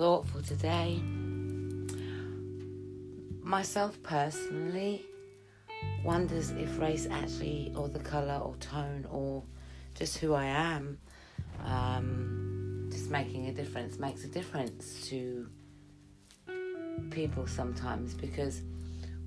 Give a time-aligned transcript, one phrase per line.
[0.00, 0.98] thought for today.
[3.42, 5.04] Myself personally
[6.02, 9.42] wonders if race actually, or the colour, or tone, or
[9.94, 10.98] just who I am,
[11.66, 15.46] um, just making a difference makes a difference to
[17.10, 18.62] people sometimes because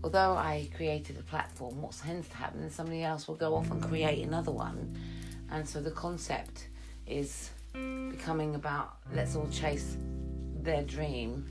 [0.03, 3.69] although I created a platform, what tends to happen is somebody else will go off
[3.69, 4.97] and create another one.
[5.51, 6.69] And so the concept
[7.05, 9.97] is becoming about let's all chase
[10.63, 11.45] their dream.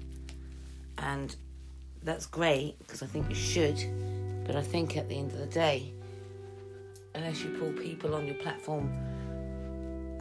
[0.99, 1.35] And
[2.03, 3.79] that's great because I think you should.
[4.47, 5.93] But I think at the end of the day,
[7.15, 8.93] unless you pull people on your platform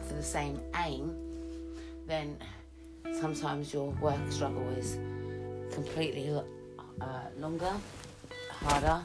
[0.06, 1.16] for the same aim,
[2.06, 2.36] then
[3.18, 4.98] sometimes your work struggle is
[5.72, 6.30] completely
[7.00, 7.72] uh, longer,
[8.50, 9.02] harder.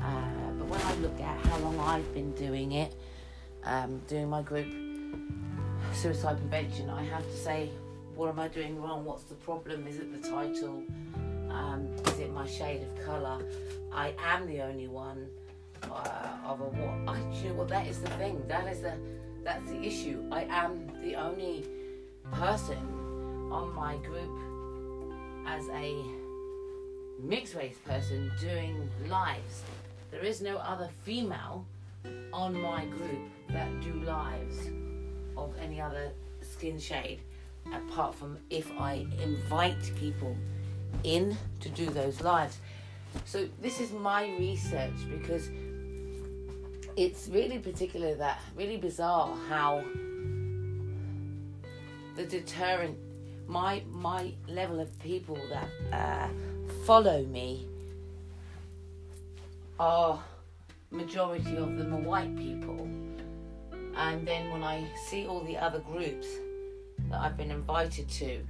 [0.00, 2.94] Uh, but when I look at how long I've been doing it,
[3.64, 4.66] um, doing my group
[5.92, 7.70] suicide prevention, I have to say,
[8.16, 9.04] what am I doing wrong?
[9.04, 9.86] What's the problem?
[9.86, 10.82] Is it the title?
[11.50, 13.44] Um, is it my shade of colour?
[13.92, 15.28] I am the only one
[15.82, 17.14] uh, of a what?
[17.14, 17.64] I, you?
[17.68, 18.42] That is the thing.
[18.48, 18.94] That is the
[19.44, 20.24] that's the issue.
[20.32, 21.66] I am the only
[22.32, 22.78] person
[23.52, 24.30] on my group
[25.46, 26.02] as a
[27.22, 29.62] mixed race person doing lives.
[30.10, 31.66] There is no other female
[32.32, 34.56] on my group that do lives
[35.36, 37.20] of any other skin shade
[37.74, 40.36] apart from if I invite people
[41.04, 42.58] in to do those lives.
[43.24, 45.50] So this is my research because
[46.96, 49.84] it's really particular that really bizarre how
[52.16, 52.96] the deterrent
[53.46, 56.28] my my level of people that uh,
[56.84, 57.66] follow me
[59.78, 60.22] are
[60.90, 62.88] majority of them are white people
[63.96, 66.26] and then when I see all the other groups
[67.10, 68.40] that I've been invited to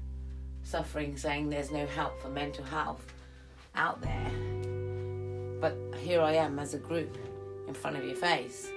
[0.62, 3.12] suffering saying there's no help for mental health
[3.74, 4.30] out there
[5.60, 7.16] but here I am as a group
[7.68, 8.68] in front of your face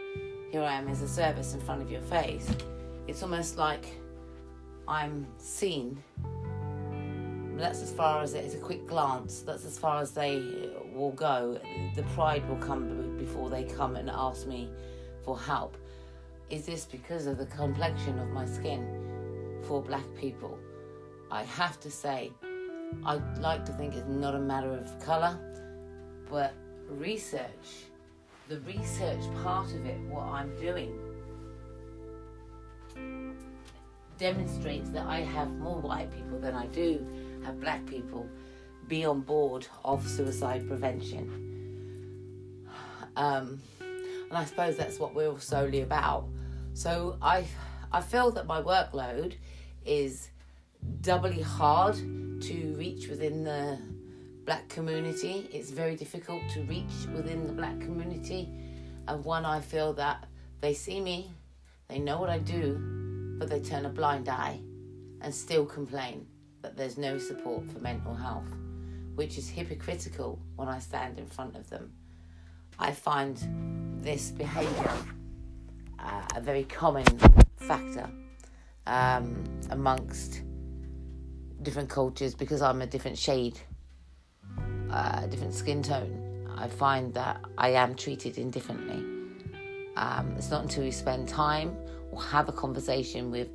[0.52, 2.50] here I am as a service in front of your face
[3.08, 3.86] it's almost like
[4.88, 6.04] I'm seen
[7.60, 9.42] that's as far as it is a quick glance.
[9.42, 10.42] That's as far as they
[10.94, 11.60] will go.
[11.96, 14.70] The pride will come before they come and ask me
[15.24, 15.76] for help.
[16.50, 19.09] Is this because of the complexion of my skin
[19.64, 20.58] for black people?
[21.32, 22.32] I have to say,
[23.06, 25.38] I'd like to think it's not a matter of colour,
[26.30, 26.54] but
[26.88, 27.86] research,
[28.48, 30.98] the research part of it, what I'm doing,
[34.18, 37.06] demonstrates that I have more white people than I do
[37.46, 38.28] have black people
[38.88, 42.66] be on board of suicide prevention.
[43.16, 46.28] Um, and I suppose that's what we're all solely about.
[46.74, 47.46] So I,
[47.92, 49.36] I feel that my workload
[49.86, 50.30] is
[51.02, 53.78] doubly hard to reach within the
[54.46, 55.50] black community.
[55.52, 58.50] It's very difficult to reach within the black community.
[59.08, 60.28] And one, I feel that
[60.62, 61.32] they see me,
[61.88, 64.60] they know what I do, but they turn a blind eye
[65.22, 66.28] and still complain
[66.62, 68.48] that there's no support for mental health,
[69.16, 71.92] which is hypocritical when I stand in front of them.
[72.78, 73.38] I find
[74.02, 74.92] this behaviour
[76.00, 77.06] uh, a very common
[77.58, 78.10] factor
[78.90, 80.42] um, amongst
[81.62, 83.60] different cultures because I'm a different shade,
[84.92, 86.48] uh, different skin tone.
[86.58, 89.06] I find that I am treated indifferently.
[89.96, 91.78] Um, it's not until we spend time
[92.12, 93.50] or have a conversation with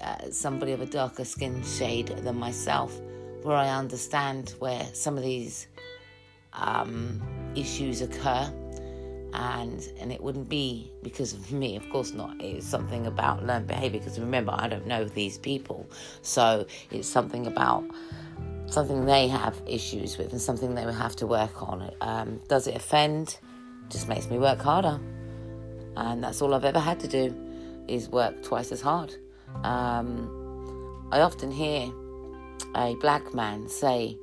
[0.00, 2.98] uh, somebody of a darker skin shade than myself,
[3.42, 5.66] where I understand where some of these
[6.52, 7.20] um,
[7.56, 8.52] issues occur.
[9.34, 12.40] And and it wouldn't be because of me, of course not.
[12.40, 14.00] It's something about learned behavior.
[14.00, 15.86] Because remember, I don't know these people,
[16.22, 17.84] so it's something about
[18.66, 21.90] something they have issues with and something they will have to work on.
[22.00, 23.38] Um, does it offend?
[23.90, 24.98] Just makes me work harder,
[25.96, 27.34] and that's all I've ever had to do
[27.86, 29.14] is work twice as hard.
[29.64, 31.90] Um, I often hear
[32.76, 34.18] a black man say,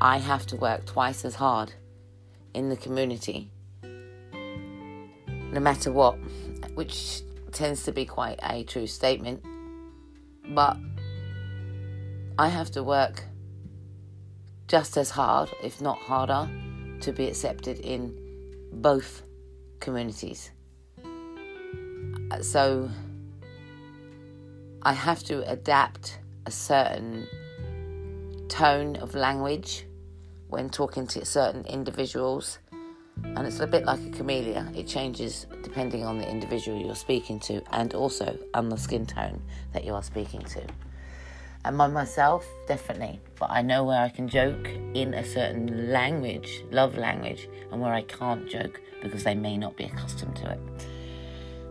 [0.00, 1.72] I have to work twice as hard
[2.52, 3.50] in the community,
[5.54, 6.18] no matter what,
[6.74, 7.22] which
[7.52, 9.40] tends to be quite a true statement.
[10.48, 10.76] But
[12.36, 13.22] I have to work
[14.66, 16.50] just as hard, if not harder,
[17.02, 18.18] to be accepted in
[18.72, 19.22] both
[19.78, 20.50] communities.
[22.40, 22.90] So
[24.82, 27.28] I have to adapt a certain
[28.48, 29.86] tone of language
[30.48, 32.58] when talking to certain individuals.
[33.22, 37.40] And it's a bit like a chameleon, it changes depending on the individual you're speaking
[37.40, 39.40] to and also on the skin tone
[39.72, 40.62] that you are speaking to.
[41.64, 42.46] Am I myself?
[42.68, 43.20] Definitely.
[43.38, 47.92] But I know where I can joke in a certain language, love language, and where
[47.92, 50.60] I can't joke because they may not be accustomed to it.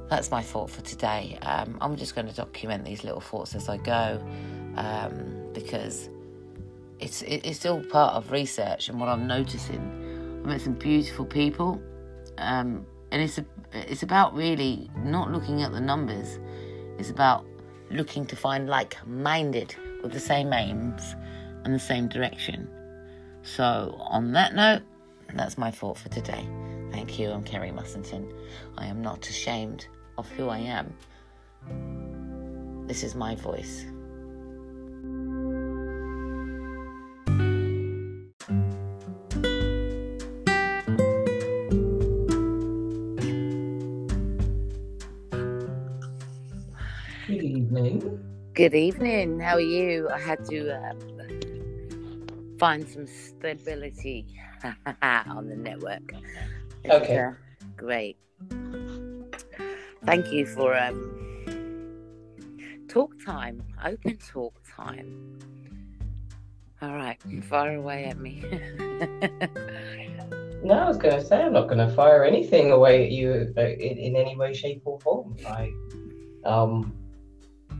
[0.09, 1.37] That's my thought for today.
[1.43, 4.19] Um, I'm just going to document these little thoughts as I go
[4.77, 6.09] um, because
[6.99, 10.02] it's it's still part of research and what I'm noticing.
[10.43, 11.81] I met some beautiful people,
[12.37, 16.37] um, and it's a, it's about really not looking at the numbers.
[16.99, 17.45] It's about
[17.89, 21.15] looking to find like-minded with the same aims
[21.63, 22.69] and the same direction.
[23.43, 24.81] So, on that note,
[25.33, 26.47] that's my thought for today.
[26.91, 27.31] Thank you.
[27.31, 28.31] I'm Kerry Mussington.
[28.77, 29.87] I am not ashamed
[30.17, 30.93] of who I am.
[32.87, 33.85] This is my voice.
[48.63, 49.41] Good evening.
[49.41, 50.07] How are you?
[50.09, 50.93] I had to uh,
[52.57, 54.25] find some stability
[55.01, 56.13] on the network.
[56.85, 57.17] Okay.
[57.17, 57.31] Uh,
[57.75, 58.15] great.
[60.05, 60.95] Thank you for um,
[62.87, 65.39] talk time, open talk time.
[66.81, 68.45] All right, fire away at me.
[70.63, 73.53] no, I was going to say I'm not going to fire anything away at you
[73.57, 75.35] uh, in, in any way, shape, or form.
[75.45, 75.73] I
[76.45, 77.02] um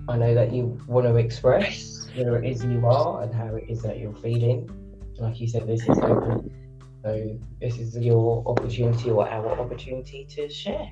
[0.07, 3.65] I know that you want to express where it is you are and how it
[3.69, 4.69] is that you're feeling.
[5.17, 6.51] Like you said, this is open.
[7.03, 10.91] So this is your opportunity or our opportunity to share.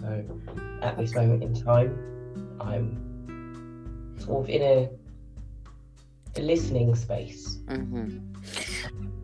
[0.00, 0.24] So
[0.82, 1.96] at this moment in time,
[2.60, 4.90] I'm sort of in a,
[6.36, 7.58] a listening space.
[7.66, 8.18] Mm-hmm.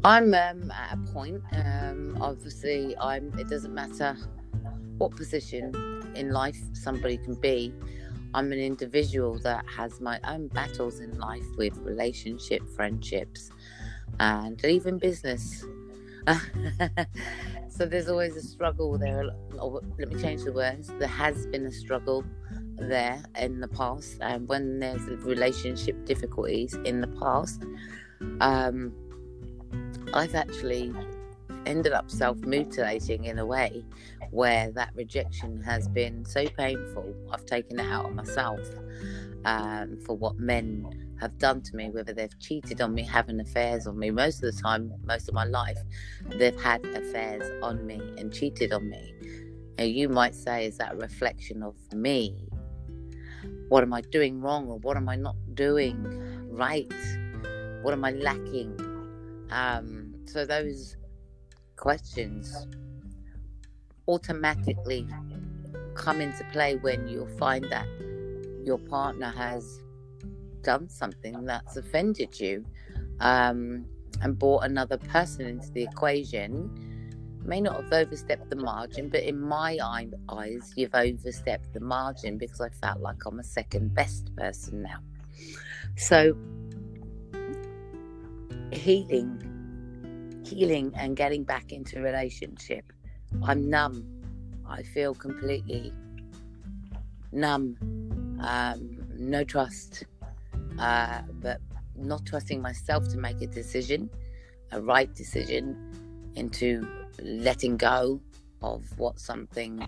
[0.05, 1.43] I'm um, at a point.
[1.53, 3.33] Um, obviously, I'm.
[3.39, 4.17] It doesn't matter
[4.99, 5.73] what position
[6.15, 7.73] in life somebody can be.
[8.35, 13.51] I'm an individual that has my own battles in life with relationship, friendships,
[14.19, 15.65] and even business.
[17.69, 19.31] so there's always a struggle there.
[19.59, 20.93] Oh, let me change the words.
[20.99, 22.25] There has been a struggle
[22.77, 27.63] there in the past, and when there's relationship difficulties in the past,
[28.41, 28.93] um,
[30.13, 30.93] I've actually
[31.67, 33.85] ended up self mutilating in a way
[34.31, 37.15] where that rejection has been so painful.
[37.31, 38.61] I've taken it out on myself
[39.45, 43.87] um, for what men have done to me, whether they've cheated on me, having affairs
[43.87, 44.11] on me.
[44.11, 45.79] Most of the time, most of my life,
[46.27, 49.15] they've had affairs on me and cheated on me.
[49.79, 52.49] Now, you might say, is that a reflection of me?
[53.69, 56.93] What am I doing wrong or what am I not doing right?
[57.83, 58.79] What am I lacking?
[59.51, 60.97] Um, so, those
[61.77, 62.67] questions
[64.07, 65.07] automatically
[65.95, 67.87] come into play when you find that
[68.65, 69.81] your partner has
[70.63, 72.65] done something that's offended you
[73.21, 73.85] um,
[74.23, 76.71] and brought another person into the equation.
[77.45, 79.79] May not have overstepped the margin but in my
[80.29, 84.99] eyes you've overstepped the margin because i felt like i'm a second best person now.
[85.97, 86.35] So
[88.73, 89.54] healing
[90.45, 92.93] healing and getting back into relationship
[93.43, 94.07] I'm numb.
[94.67, 95.93] I feel completely
[97.33, 97.77] numb.
[98.41, 100.05] Um, no trust,
[100.79, 101.61] uh, but
[101.97, 104.11] not trusting myself to make a decision,
[104.73, 106.87] a right decision, into
[107.23, 108.21] letting go
[108.63, 109.87] of what something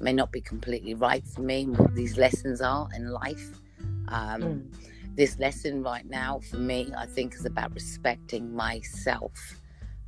[0.00, 3.60] may not be completely right for me, what these lessons are in life.
[4.08, 4.76] Um, mm.
[5.16, 9.60] This lesson right now for me, I think, is about respecting myself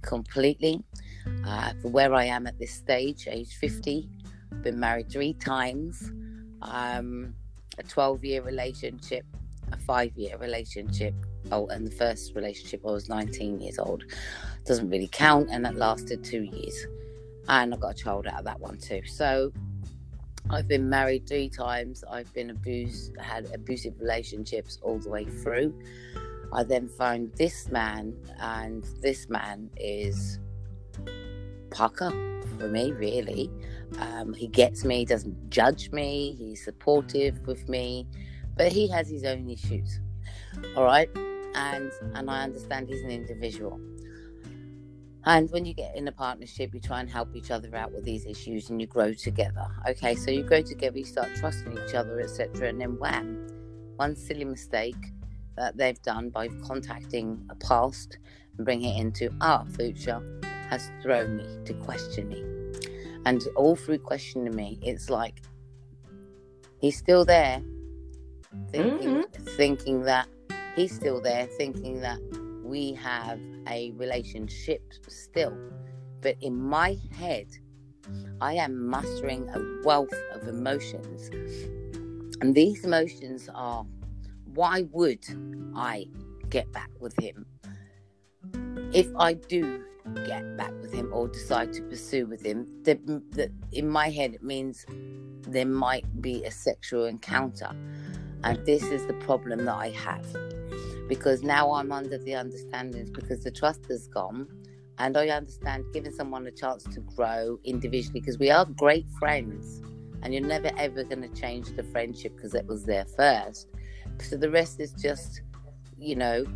[0.03, 0.83] completely
[1.47, 4.09] uh, for where I am at this stage, age 50.
[4.63, 6.11] Been married three times,
[6.63, 7.35] um,
[7.79, 9.25] a 12 year relationship,
[9.71, 11.15] a five year relationship.
[11.53, 14.03] Oh, and the first relationship I was 19 years old.
[14.65, 16.87] Doesn't really count, and that lasted two years.
[17.49, 19.03] And I got a child out of that one too.
[19.07, 19.53] So
[20.49, 22.05] I've been married three times.
[22.09, 25.75] I've been abused, had abusive relationships all the way through.
[26.53, 30.39] I then found this man, and this man is
[31.71, 32.11] Parker
[32.59, 33.51] for me, really.
[33.99, 38.07] Um, he gets me, doesn't judge me, he's supportive with me,
[38.57, 40.01] but he has his own issues.
[40.77, 41.11] All right,
[41.55, 43.81] and and I understand he's an individual.
[45.27, 48.05] And when you get in a partnership, you try and help each other out with
[48.05, 49.67] these issues, and you grow together.
[49.89, 53.49] Okay, so you grow together, you start trusting each other, etc., and then wham,
[53.97, 54.95] one silly mistake
[55.57, 58.19] that they've done by contacting a past
[58.57, 60.23] and bringing it into our future
[60.71, 62.45] has thrown me to question me.
[63.25, 65.43] And all through questioning me, it's like
[66.79, 67.61] he's still there,
[68.71, 69.45] thinking mm-hmm.
[69.57, 70.29] thinking that
[70.77, 72.21] he's still there, thinking that
[72.67, 75.57] we have a relationship still.
[76.21, 77.47] But in my head,
[78.41, 81.31] I am mustering a wealth of emotions.
[82.41, 83.87] And these emotions are
[84.55, 85.25] why would
[85.75, 86.07] I
[86.49, 87.47] get back with him?
[88.93, 89.85] If I do
[90.27, 92.99] get back with him or decide to pursue with him, that,
[93.33, 94.87] that in my head it means
[95.43, 97.71] there might be a sexual encounter.
[98.45, 100.27] And this is the problem that I have.
[101.09, 104.49] Because now I'm under the understanding because the trust is gone.
[104.99, 109.83] And I understand giving someone a chance to grow individually because we are great friends
[110.23, 113.69] and you're never ever going to change the friendship because it was there first.
[114.19, 115.43] So the rest is just,
[115.99, 116.47] you know,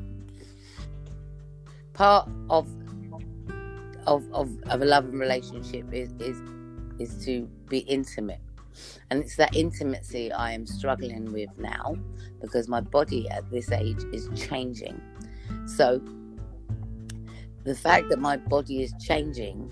[1.92, 2.66] part of
[4.07, 6.40] of, of, of a loving relationship is, is
[6.99, 8.40] is to be intimate
[9.10, 11.96] and it's that intimacy I am struggling with now
[12.40, 15.00] because my body at this age is changing.
[15.66, 16.00] So
[17.64, 19.70] the fact that my body is changing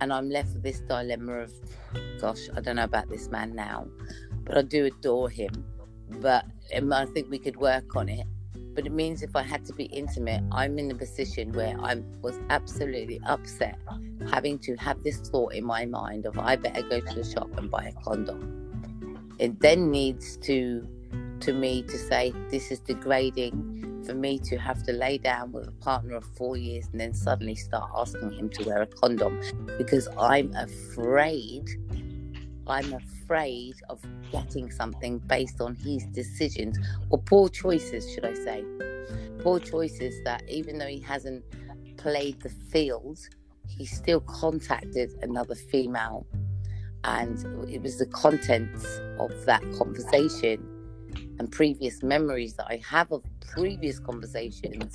[0.00, 1.52] and I'm left with this dilemma of,
[2.20, 3.86] gosh, I don't know about this man now,
[4.44, 5.64] but I do adore him.
[6.20, 6.44] But
[6.76, 8.26] um, I think we could work on it.
[8.74, 12.02] But it means if I had to be intimate, I'm in a position where I
[12.22, 13.78] was absolutely upset
[14.30, 17.48] having to have this thought in my mind of I better go to the shop
[17.56, 19.34] and buy a condom.
[19.38, 20.86] It then needs to
[21.40, 25.66] to me to say this is degrading for me to have to lay down with
[25.68, 29.40] a partner of four years and then suddenly start asking him to wear a condom
[29.78, 31.68] because I'm afraid
[32.66, 34.00] I'm afraid of
[34.32, 36.78] getting something based on his decisions
[37.10, 38.64] or poor choices, should I say.
[39.40, 41.44] Poor choices that even though he hasn't
[41.96, 43.18] played the field,
[43.68, 46.26] he still contacted another female.
[47.04, 48.84] And it was the contents
[49.18, 50.66] of that conversation
[51.38, 54.92] and previous memories that I have of previous conversations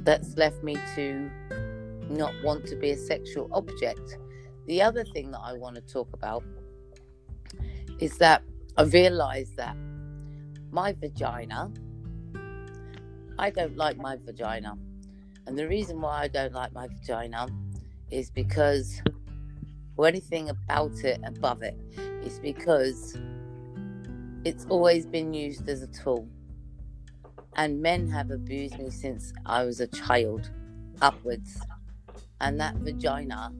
[0.00, 1.30] that's left me to
[2.10, 4.16] not want to be a sexual object.
[4.68, 6.44] The other thing that I want to talk about
[8.00, 8.42] is that
[8.76, 9.74] I realized that
[10.70, 11.72] my vagina,
[13.38, 14.76] I don't like my vagina.
[15.46, 17.48] And the reason why I don't like my vagina
[18.10, 19.00] is because,
[19.96, 21.74] or anything about it above it,
[22.22, 23.16] is because
[24.44, 26.28] it's always been used as a tool.
[27.56, 30.50] And men have abused me since I was a child
[31.00, 31.58] upwards.
[32.42, 33.50] And that vagina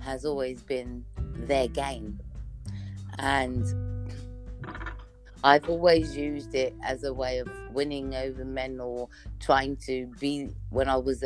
[0.00, 2.20] has always been their game.
[3.18, 3.64] And
[5.44, 9.08] I've always used it as a way of winning over men or
[9.40, 11.24] trying to be when I was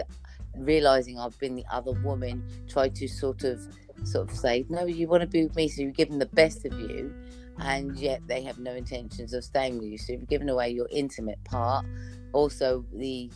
[0.57, 3.61] realizing I've been the other woman, try to sort of
[4.05, 6.27] sort of say, No, you want to be with me, so you give them the
[6.27, 7.15] best of you
[7.59, 9.99] and yet they have no intentions of staying with you.
[9.99, 11.87] So you've given away your intimate part.
[12.33, 13.31] Also the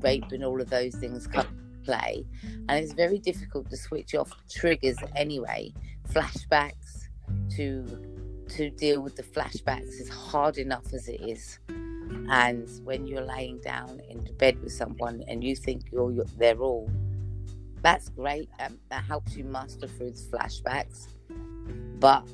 [0.00, 2.26] rape and all of those things come play.
[2.68, 5.72] And it's very difficult to switch off triggers anyway.
[6.12, 7.08] Flashbacks
[7.56, 8.04] to
[8.56, 11.58] to deal with the flashbacks is hard enough as it is.
[12.30, 16.58] And when you're laying down in bed with someone and you think you're, you're they're
[16.58, 16.90] all,
[17.82, 18.48] that's great.
[18.60, 21.08] Um, that helps you master through the flashbacks.
[22.00, 22.26] But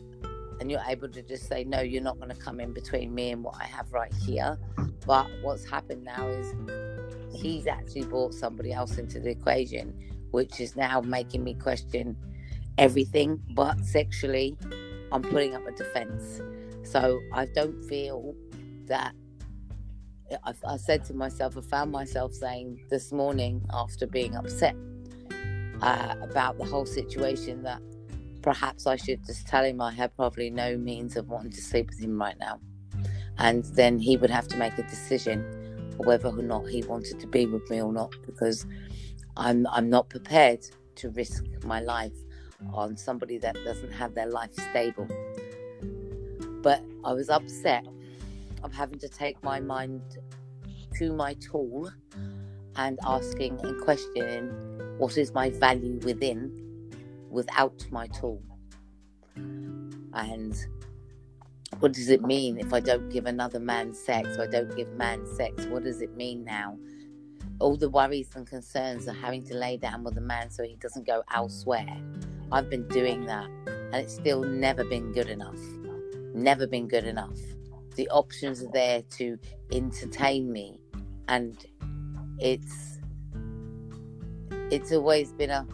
[0.60, 3.30] and you're able to just say, no, you're not going to come in between me
[3.32, 4.56] and what I have right here.
[5.04, 6.54] But what's happened now is
[7.34, 9.92] he's actually brought somebody else into the equation,
[10.30, 12.16] which is now making me question
[12.78, 14.56] everything but sexually
[15.12, 16.40] I'm putting up a defense.
[16.82, 18.34] So I don't feel
[18.86, 19.14] that
[20.44, 24.74] I, I, said to myself, I found myself saying this morning after being upset
[25.80, 27.80] uh, about the whole situation that
[28.42, 31.88] perhaps I should just tell him I have probably no means of wanting to sleep
[31.90, 32.58] with him right now.
[33.38, 35.63] And then he would have to make a decision
[35.98, 38.66] whether or not he wanted to be with me or not because
[39.36, 42.12] I'm I'm not prepared to risk my life
[42.72, 45.08] on somebody that doesn't have their life stable.
[46.62, 47.86] But I was upset
[48.62, 50.02] of having to take my mind
[50.98, 51.90] to my tool
[52.76, 54.48] and asking and questioning
[54.98, 56.52] what is my value within
[57.30, 58.42] without my tool.
[59.36, 60.56] And
[61.80, 64.92] what does it mean if I don't give another man sex or I don't give
[64.94, 65.66] man sex?
[65.66, 66.78] What does it mean now?
[67.60, 70.76] All the worries and concerns of having to lay down with a man so he
[70.76, 72.00] doesn't go elsewhere
[72.52, 75.58] I've been doing that and it's still never been good enough.
[76.34, 77.36] Never been good enough.
[77.96, 79.38] The options are there to
[79.72, 80.78] entertain me
[81.28, 81.56] and
[82.38, 83.00] it's
[84.70, 85.66] it's always been a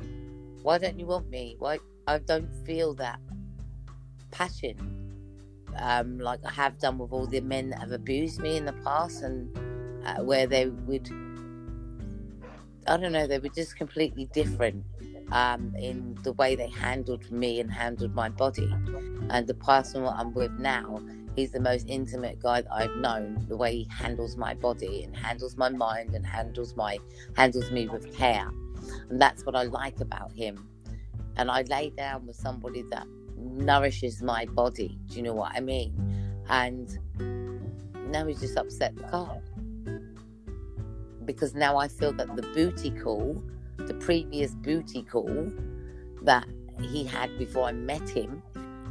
[0.63, 1.57] why don't you want me?
[1.59, 3.21] Why I don't feel that
[4.31, 5.00] passion.
[5.79, 8.73] Um, like I have done with all the men that have abused me in the
[8.73, 9.57] past, and
[10.07, 11.09] uh, where they would,
[12.87, 14.85] I don't know, they were just completely different
[15.33, 18.73] um, in the way they handled me and handled my body.
[19.31, 21.01] And the person that I'm with now,
[21.37, 23.47] he's the most intimate guy that I've known.
[23.49, 26.99] The way he handles my body and handles my mind and handles my
[27.37, 28.51] handles me with care,
[29.09, 30.67] and that's what I like about him.
[31.37, 33.07] And I lay down with somebody that
[33.41, 34.99] nourishes my body.
[35.07, 35.95] Do you know what I mean?
[36.49, 36.99] And
[38.11, 39.41] now he's just upset the car
[41.25, 43.41] because now I feel that the booty call,
[43.77, 45.53] the previous booty call
[46.23, 46.47] that
[46.81, 48.43] he had before I met him,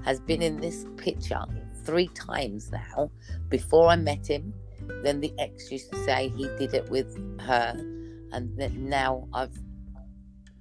[0.06, 1.44] has been in this picture
[1.84, 3.12] three times now.
[3.50, 4.54] Before I met him,
[5.04, 7.76] then the ex used to say he did it with her,
[8.32, 9.58] and that now I've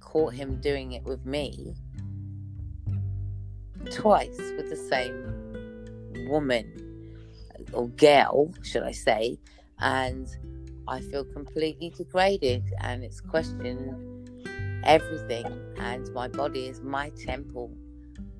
[0.01, 1.75] caught him doing it with me
[3.91, 6.79] twice with the same woman
[7.73, 9.37] or girl, should I say,
[9.79, 10.27] and
[10.87, 15.45] I feel completely degraded and it's questioning everything
[15.77, 17.71] and my body is my temple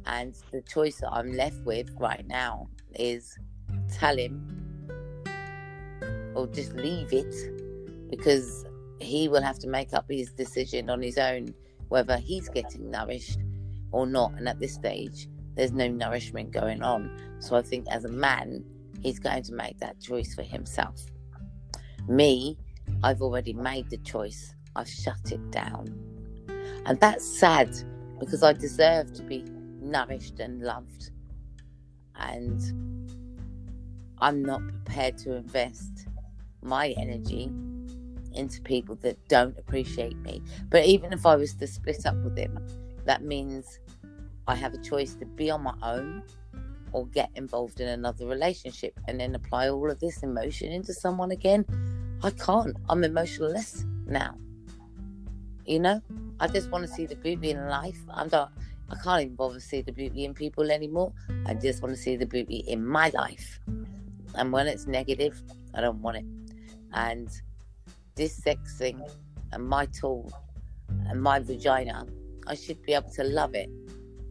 [0.05, 3.37] and the choice that I'm left with right now is
[3.91, 4.47] tell him
[6.33, 8.65] or just leave it because
[8.99, 11.53] he will have to make up his decision on his own
[11.89, 13.39] whether he's getting nourished
[13.91, 14.33] or not.
[14.33, 17.11] And at this stage, there's no nourishment going on.
[17.39, 18.63] So I think as a man,
[19.01, 21.05] he's going to make that choice for himself.
[22.07, 22.57] Me,
[23.03, 25.87] I've already made the choice, I've shut it down.
[26.85, 27.75] And that's sad
[28.19, 29.43] because I deserve to be
[29.81, 31.11] nourished and loved.
[32.15, 32.61] And
[34.19, 36.07] I'm not prepared to invest
[36.61, 37.51] my energy
[38.33, 40.41] into people that don't appreciate me.
[40.69, 42.59] But even if I was to split up with him,
[43.09, 43.79] that means
[44.47, 46.21] I have a choice to be on my own
[46.91, 51.31] or get involved in another relationship and then apply all of this emotion into someone
[51.31, 51.65] again.
[52.21, 52.77] I can't.
[52.87, 54.35] I'm emotionless now.
[55.65, 56.01] You know,
[56.39, 57.97] I just want to see the beauty in life.
[58.11, 58.51] I'm not.
[58.91, 61.11] I can't even bother to see the beauty in people anymore.
[61.47, 63.59] I just want to see the beauty in my life.
[64.35, 65.41] And when it's negative,
[65.73, 66.25] I don't want it.
[66.93, 67.27] And
[68.13, 69.01] this sex thing
[69.51, 70.31] and my tool
[71.07, 72.05] and my vagina,
[72.49, 73.69] I should be able to love it,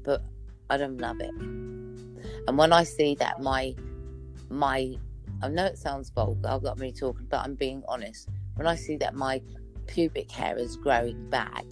[0.02, 0.22] but
[0.68, 1.31] I don't love it.
[1.31, 3.74] And when I see that my
[4.50, 4.96] my
[5.40, 8.28] I know it sounds vulgar, I've got me talking, but I'm being honest.
[8.57, 9.40] When I see that my
[9.87, 11.64] pubic hair is growing back,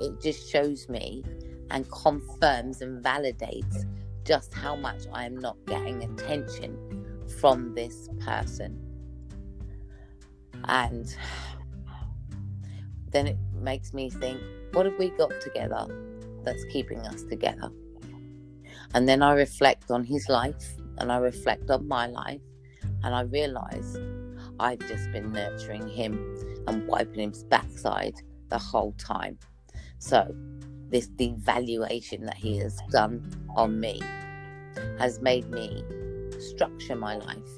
[0.00, 1.24] it just shows me
[1.70, 3.86] and confirms and validates
[4.24, 7.06] just how much I am not getting attention
[7.40, 8.78] from this person.
[10.64, 11.14] And
[13.10, 14.40] then it makes me think,
[14.74, 15.86] what have we got together
[16.42, 17.70] that's keeping us together?
[18.92, 22.40] And then I reflect on his life and I reflect on my life
[23.04, 23.96] and I realize
[24.58, 26.14] I've just been nurturing him
[26.66, 28.14] and wiping his backside
[28.48, 29.38] the whole time.
[29.98, 30.34] So,
[30.90, 33.24] this devaluation that he has done
[33.56, 34.00] on me
[34.98, 35.84] has made me
[36.38, 37.48] structure my life.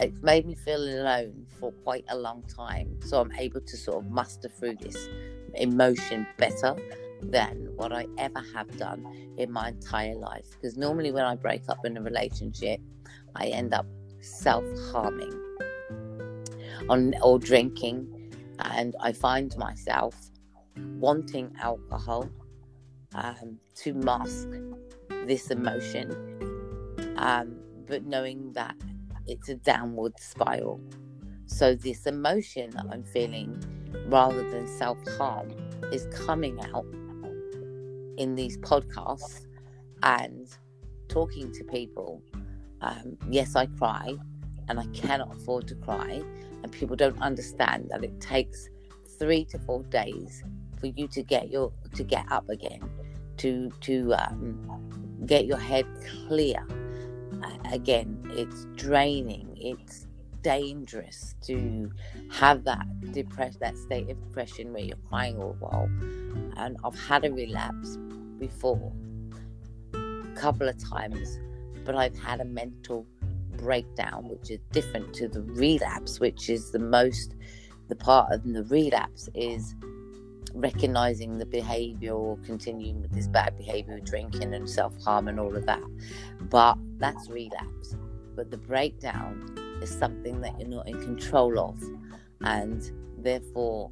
[0.00, 2.98] It's made me feel alone for quite a long time.
[3.02, 5.08] So I'm able to sort of muster through this
[5.56, 6.76] emotion better
[7.22, 10.46] than what I ever have done in my entire life.
[10.50, 12.80] Because normally, when I break up in a relationship,
[13.34, 13.86] I end up
[14.20, 15.40] self harming
[17.22, 20.14] or drinking, and I find myself
[20.76, 22.28] wanting alcohol
[23.14, 24.48] um, to mask
[25.26, 26.10] this emotion,
[27.16, 28.74] um, but knowing that
[29.26, 30.80] it's a downward spiral.
[31.46, 33.62] So, this emotion that I'm feeling,
[34.06, 35.50] rather than self harm,
[35.92, 36.86] is coming out
[38.16, 39.46] in these podcasts
[40.02, 40.48] and
[41.08, 42.22] talking to people.
[42.80, 44.14] Um, yes, I cry
[44.68, 46.22] and I cannot afford to cry,
[46.62, 48.68] and people don't understand that it takes
[49.18, 50.42] three to four days
[50.78, 52.88] for you to get your to get up again,
[53.38, 55.86] to to um, get your head
[56.26, 56.66] clear
[57.70, 59.48] again, it's draining.
[59.56, 60.03] It's
[60.44, 61.90] dangerous to
[62.30, 65.88] have that depressed that state of depression where you're crying all the while.
[66.56, 67.96] And I've had a relapse
[68.38, 68.92] before,
[69.94, 71.40] a couple of times,
[71.84, 73.06] but I've had a mental
[73.56, 77.34] breakdown, which is different to the relapse, which is the most
[77.88, 79.74] the part of the relapse is
[80.54, 85.54] recognizing the behavior or continuing with this bad behavior, drinking and self harm and all
[85.54, 85.82] of that.
[86.40, 87.96] But that's relapse.
[88.36, 91.80] But the breakdown is something that you're not in control of
[92.40, 93.90] and therefore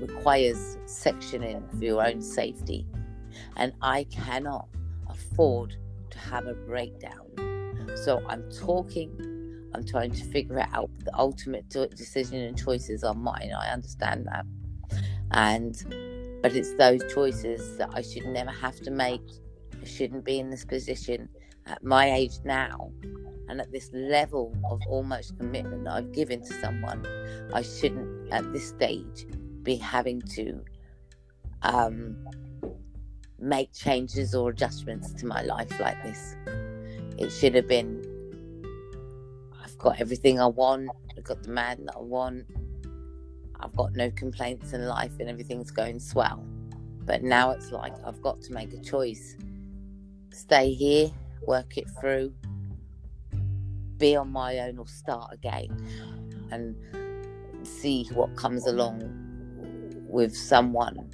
[0.00, 2.86] requires sectioning for your own safety.
[3.56, 4.68] And I cannot
[5.08, 5.76] afford
[6.10, 7.24] to have a breakdown
[7.96, 9.10] So I'm talking,
[9.74, 10.90] I'm trying to figure it out.
[11.04, 13.52] The ultimate decision and choices are mine.
[13.56, 14.44] I understand that.
[15.30, 19.22] And, but it's those choices that I should never have to make.
[19.80, 21.28] I shouldn't be in this position
[21.66, 22.92] at my age now
[23.48, 27.06] and at this level of almost commitment that I've given to someone.
[27.52, 29.26] I shouldn't, at this stage,
[29.62, 30.60] be having to
[31.62, 32.16] um,
[33.38, 36.36] make changes or adjustments to my life like this.
[37.18, 38.02] It should have been
[39.62, 42.46] I've got everything I want, I've got the man that I want,
[43.60, 46.44] I've got no complaints in life, and everything's going swell.
[47.04, 49.36] But now it's like I've got to make a choice
[50.32, 51.10] stay here,
[51.46, 52.32] work it through,
[53.98, 55.86] be on my own, or start again
[56.50, 56.76] and
[57.66, 59.02] see what comes along
[60.08, 61.10] with someone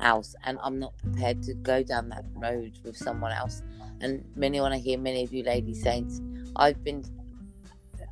[0.00, 3.62] else and I'm not prepared to go down that road with someone else.
[4.00, 7.04] And many when I hear many of you ladies saying, I've been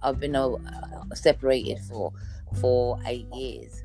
[0.02, 0.56] I've been uh,
[1.14, 2.12] separated for
[2.60, 3.84] for eight years.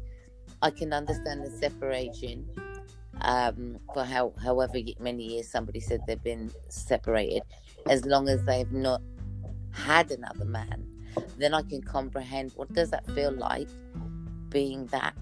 [0.61, 2.47] I can understand the separation
[3.21, 7.43] um, for how however many years somebody said they've been separated,
[7.87, 9.01] as long as they've not
[9.71, 10.85] had another man.
[11.37, 13.67] Then I can comprehend what does that feel like
[14.49, 15.15] being that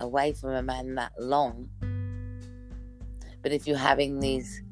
[0.00, 1.68] away from a man that long.
[3.42, 4.62] But if you're having these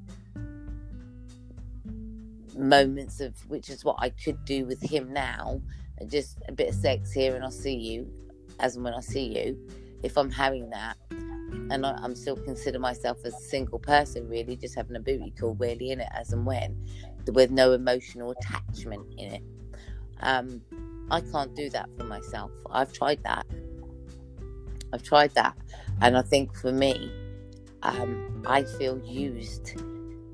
[2.57, 5.61] moments of which is what I could do with him now,
[6.07, 8.11] just a bit of sex here and I'll see you
[8.59, 9.59] as and when I see you.
[10.03, 10.97] If I'm having that,
[11.71, 15.55] and I, am still consider myself a single person, really, just having a booty call,
[15.55, 16.77] really, in it as and when,
[17.33, 19.43] with no emotional attachment in it.
[20.21, 20.63] Um,
[21.11, 22.51] I can't do that for myself.
[22.71, 23.47] I've tried that.
[24.93, 25.57] I've tried that,
[26.01, 27.13] and I think for me,
[27.83, 29.81] um, I feel used,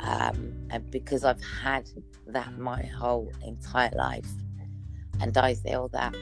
[0.00, 1.88] um, and because I've had
[2.28, 4.28] that my whole entire life,
[5.20, 6.14] and I feel that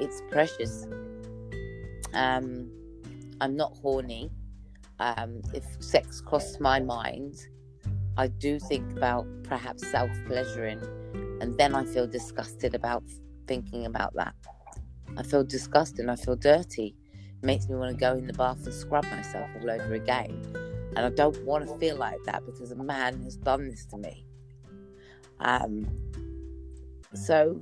[0.00, 0.86] it's precious.
[2.14, 2.70] Um,
[3.40, 4.30] I'm not horny.
[4.98, 7.36] Um, if sex crosses my mind,
[8.16, 10.80] I do think about perhaps self pleasuring,
[11.40, 13.04] and then I feel disgusted about
[13.46, 14.34] thinking about that.
[15.16, 16.08] I feel disgusted.
[16.08, 16.96] I feel dirty
[17.42, 20.42] makes me want to go in the bath and scrub myself all over again.
[20.96, 23.98] And I don't want to feel like that because a man has done this to
[23.98, 24.26] me.
[25.40, 25.86] Um,
[27.14, 27.60] so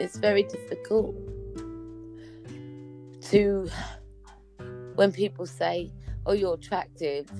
[0.00, 1.14] it's very difficult
[3.30, 3.68] to,
[4.96, 5.90] when people say,
[6.26, 7.30] Oh, you're attractive,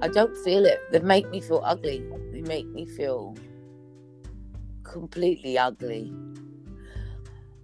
[0.00, 0.80] I don't feel it.
[0.92, 2.04] They make me feel ugly.
[2.32, 3.36] They make me feel
[4.84, 6.12] completely ugly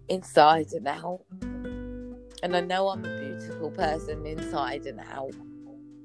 [0.08, 1.20] inside and out.
[2.42, 5.34] And I know I'm a beautiful person inside and out,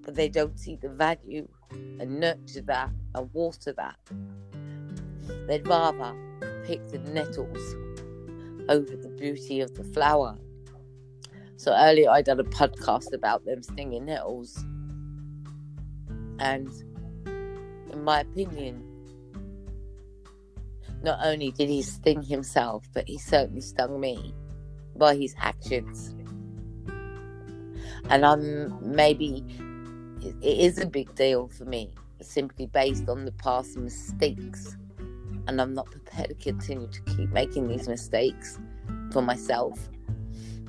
[0.04, 3.98] but they don't see the value and nurture that and water that.
[5.48, 6.16] They'd rather
[6.66, 7.76] pick the nettles
[8.70, 10.38] over the beauty of the flower.
[11.60, 14.64] So earlier I did a podcast about them stinging nettles.
[16.40, 16.70] And
[17.92, 18.82] in my opinion,
[21.04, 24.34] not only did he sting himself, but he certainly stung me
[24.96, 26.16] by his actions.
[28.10, 29.44] And I'm maybe
[30.22, 34.78] it is a big deal for me simply based on the past mistakes.
[35.48, 38.58] And I'm not prepared to continue to keep making these mistakes
[39.12, 39.90] for myself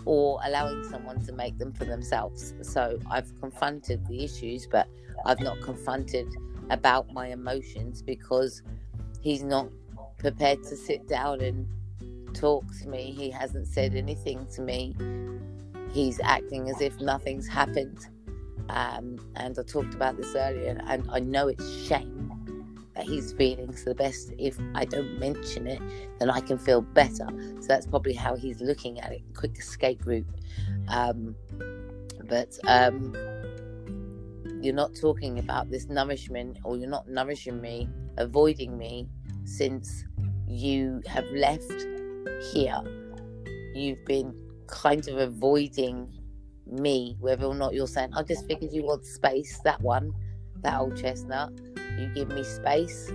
[0.05, 2.55] or allowing someone to make them for themselves.
[2.63, 4.89] So I've confronted the issues, but
[5.25, 6.29] I've not confronted
[6.71, 8.63] about my emotions because
[9.21, 9.69] he's not
[10.19, 11.67] prepared to sit down and
[12.35, 13.13] talk to me.
[13.17, 14.95] He hasn't said anything to me.
[15.93, 18.07] He's acting as if nothing's happened.
[18.69, 22.30] Um, and I talked about this earlier, and I know it's shame
[23.01, 23.75] that he's feeling.
[23.75, 25.81] So the best if I don't mention it,
[26.19, 27.27] then I can feel better.
[27.61, 29.23] So that's probably how he's looking at it.
[29.35, 30.27] Quick escape route.
[30.89, 31.35] Um,
[32.29, 33.15] but um,
[34.61, 39.09] you're not talking about this nourishment, or you're not nourishing me, avoiding me
[39.45, 40.05] since
[40.47, 41.73] you have left
[42.53, 42.83] here.
[43.75, 44.35] You've been
[44.67, 46.13] kind of avoiding
[46.67, 50.13] me, whether or not you're saying, I just figured you want space, that one,
[50.62, 51.53] that old chestnut.
[51.99, 53.11] You give me space.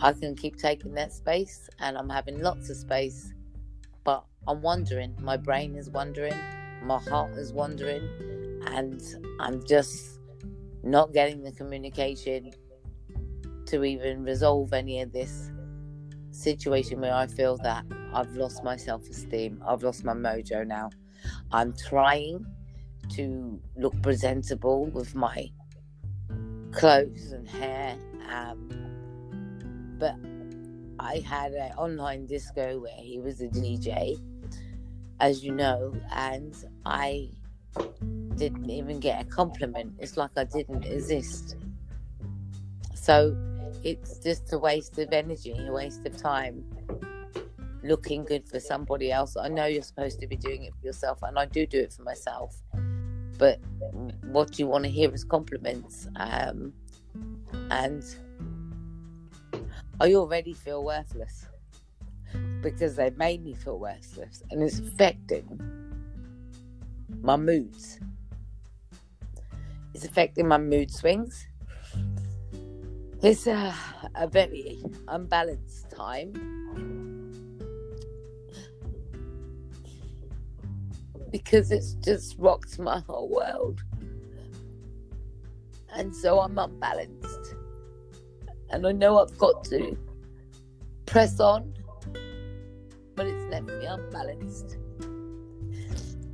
[0.00, 3.32] I can keep taking that space, and I'm having lots of space.
[4.04, 6.34] But I'm wondering, my brain is wondering,
[6.82, 8.02] my heart is wondering,
[8.66, 9.00] and
[9.40, 10.20] I'm just
[10.82, 12.52] not getting the communication
[13.66, 15.50] to even resolve any of this
[16.30, 20.90] situation where I feel that I've lost my self esteem, I've lost my mojo now.
[21.52, 22.44] I'm trying
[23.10, 25.48] to look presentable with my
[26.74, 27.96] clothes and hair
[28.30, 28.68] Um,
[29.98, 30.16] but
[30.98, 34.18] I had an online disco where he was a DJ,
[35.20, 37.30] as you know, and I
[38.36, 39.94] didn't even get a compliment.
[39.98, 41.56] It's like I didn't exist.
[42.94, 43.36] So
[43.82, 46.64] it's just a waste of energy, a waste of time
[47.84, 49.36] looking good for somebody else.
[49.36, 51.92] I know you're supposed to be doing it for yourself, and I do do it
[51.92, 52.56] for myself.
[53.38, 53.60] But
[54.22, 56.08] what you want to hear is compliments.
[56.16, 56.72] Um,
[57.70, 58.04] and
[60.00, 61.46] I already feel worthless
[62.62, 65.60] because they've made me feel worthless and it's affecting
[67.22, 68.00] my moods.
[69.92, 71.46] It's affecting my mood swings.
[73.22, 73.74] It's a,
[74.16, 77.13] a very unbalanced time.
[81.34, 83.82] Because it's just rocked my whole world.
[85.92, 87.56] And so I'm unbalanced
[88.70, 89.98] and I know I've got to
[91.06, 91.74] press on,
[93.16, 94.76] but it's left me unbalanced.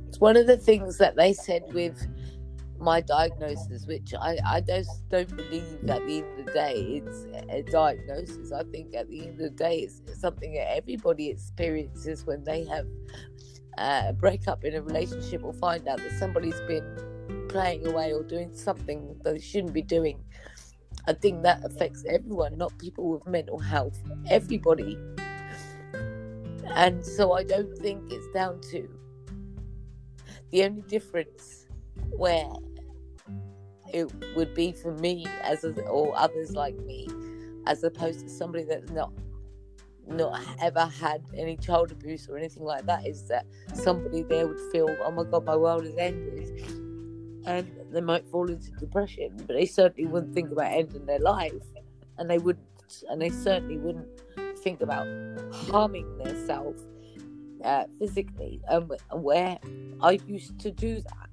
[0.07, 2.07] It's one of the things that they said with
[2.79, 7.25] my diagnosis, which I, I just don't believe at the end of the day it's
[7.49, 8.51] a diagnosis.
[8.51, 12.65] I think at the end of the day it's something that everybody experiences when they
[12.65, 12.85] have
[13.77, 18.21] Uh, a breakup in a relationship or find out that somebody's been playing away or
[18.23, 20.21] doing something that they shouldn't be doing
[21.07, 24.97] I think that affects everyone, not people with mental health, everybody.
[26.75, 28.87] And so I don't think it's down to
[30.51, 31.65] the only difference
[32.11, 32.47] where
[33.93, 37.07] it would be for me as a, or others like me,
[37.65, 39.11] as opposed to somebody that's not
[40.07, 44.59] not ever had any child abuse or anything like that, is that somebody there would
[44.71, 46.81] feel, oh my god, my world has ended
[47.45, 51.63] and they might fall into depression, but they certainly wouldn't think about ending their life,
[52.17, 52.65] and they wouldn't,
[53.09, 54.07] and they certainly wouldn't
[54.59, 55.07] think about
[55.69, 56.85] harming themselves
[57.63, 58.61] uh, physically.
[58.69, 59.57] Um, where
[60.01, 61.29] I used to do that.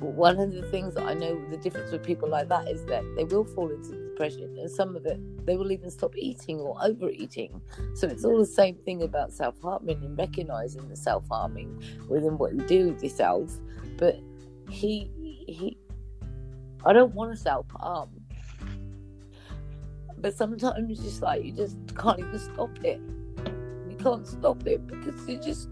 [0.00, 2.84] But one of the things that I know the difference with people like that is
[2.86, 6.60] that they will fall into depression, and some of it they will even stop eating
[6.60, 7.60] or overeating.
[7.94, 12.38] So it's all the same thing about self harming and recognizing the self harming within
[12.38, 13.50] what you do with yourself.
[13.96, 14.20] But
[14.70, 15.10] he
[15.46, 15.76] he
[16.84, 18.10] I don't want to self harm.
[20.18, 23.00] But sometimes it's just like you just can't even stop it.
[23.90, 25.68] You can't stop it because you just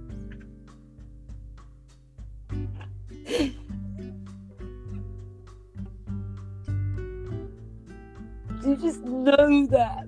[8.64, 10.06] you just know that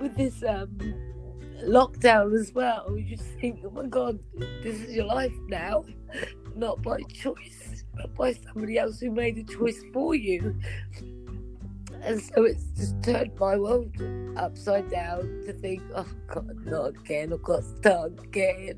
[0.00, 0.76] with this um
[1.62, 4.18] lockdown as well, you just think, oh my god,
[4.62, 5.84] this is your life now,
[6.56, 10.56] not by choice, but by somebody else who made a choice for you.
[12.02, 13.94] And so it's just turned my world
[14.36, 18.76] upside down to think, oh god, not again, I've got to start again.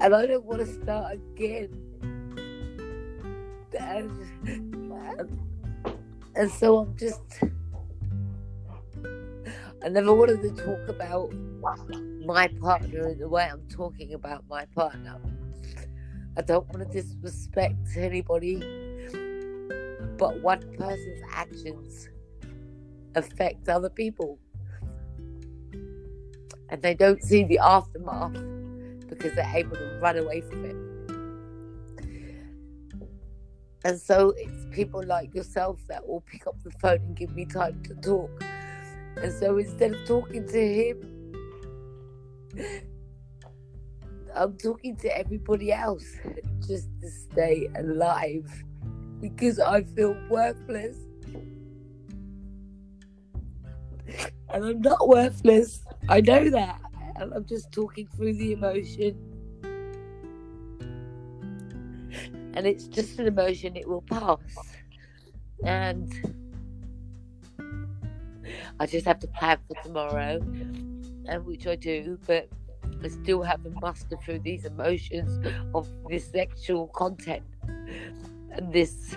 [0.00, 1.80] and I don't want to start again.
[3.78, 4.10] And,
[4.46, 5.38] and,
[6.36, 7.20] and so I'm just
[9.84, 11.32] I never wanted to talk about
[12.24, 15.20] my partner in the way I'm talking about my partner.
[16.36, 18.56] I don't want to disrespect anybody,
[20.16, 22.08] but one person's actions
[23.14, 24.38] affect other people.
[26.70, 28.32] And they don't see the aftermath
[29.06, 30.83] because they're able to run away from it.
[33.84, 37.44] And so it's people like yourself that will pick up the phone and give me
[37.44, 38.42] time to talk
[39.16, 41.34] and so instead of talking to him,
[44.34, 46.04] I'm talking to everybody else
[46.66, 48.50] just to stay alive
[49.20, 50.96] because I feel worthless.
[54.52, 55.80] And I'm not worthless.
[56.08, 56.80] I know that.
[57.16, 59.33] And I'm just talking through the emotion.
[62.54, 64.38] And it's just an emotion, it will pass.
[65.64, 66.12] And
[68.78, 70.40] I just have to plan for tomorrow,
[71.26, 72.48] and which I do, but
[73.02, 77.44] I still haven't mustered through these emotions of this sexual content
[78.50, 79.16] and this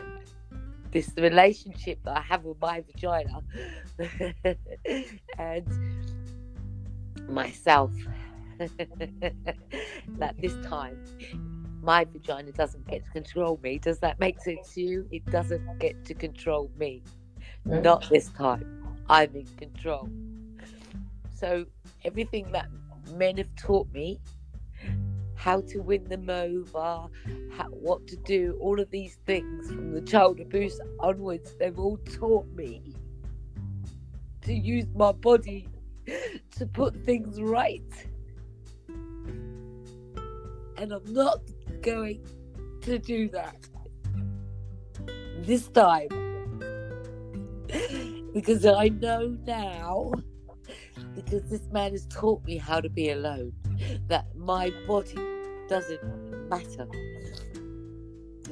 [0.91, 3.41] this relationship that I have with my vagina
[5.37, 5.67] and
[7.29, 7.91] myself.
[10.17, 10.97] that this time
[11.81, 13.77] my vagina doesn't get to control me.
[13.77, 15.07] Does that make sense to you?
[15.11, 17.03] It doesn't get to control me.
[17.65, 18.83] Not this time.
[19.09, 20.09] I'm in control.
[21.35, 21.65] So
[22.03, 22.67] everything that
[23.15, 24.19] men have taught me
[25.35, 27.07] how to win them over,
[27.51, 31.97] how, what to do, all of these things from the child abuse onwards, they've all
[31.97, 32.81] taught me
[34.41, 35.67] to use my body
[36.51, 38.07] to put things right.
[40.77, 41.39] And I'm not
[41.81, 42.25] going
[42.81, 43.55] to do that
[45.41, 46.09] this time.
[48.33, 50.11] Because I know now
[51.15, 53.51] because this man has taught me how to be alone
[54.07, 55.15] that my body
[55.67, 56.87] doesn't matter.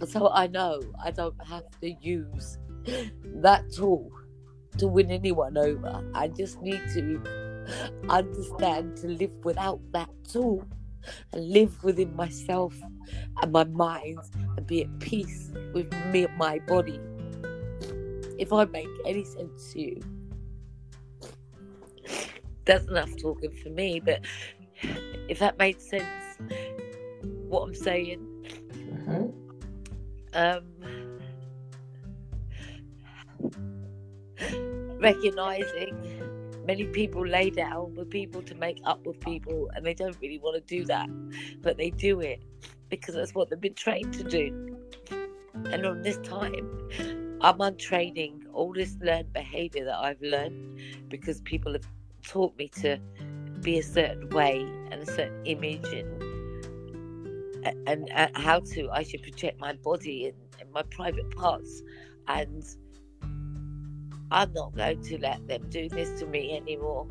[0.08, 2.58] So I know I don't have to use
[3.42, 4.12] that tool
[4.80, 6.04] to win anyone over.
[6.16, 7.22] I just need to
[8.10, 10.68] understand to live without that tool
[11.32, 12.76] and live within myself
[13.42, 14.20] and my mind
[14.58, 17.00] and be at peace with me and my body.
[18.38, 20.02] If I make any sense to you,
[22.66, 24.26] that's enough talking for me, but
[25.30, 26.06] if that made sense,
[27.48, 28.20] what I'm saying,
[29.08, 29.34] Mhm.
[30.34, 30.66] um,
[35.00, 36.15] recognizing
[36.66, 40.40] many people lay down with people to make up with people and they don't really
[40.40, 41.08] want to do that
[41.62, 42.42] but they do it
[42.90, 44.78] because that's what they've been trained to do.
[45.72, 46.90] And on this time
[47.42, 51.88] i'm untraining all this learned behavior that i've learned because people have
[52.24, 52.98] taught me to
[53.62, 56.24] be a certain way and a certain image and
[57.88, 61.84] and, and how to i should project my body and, and my private parts
[62.28, 62.64] and
[64.36, 67.08] I'm not going to let them do this to me anymore.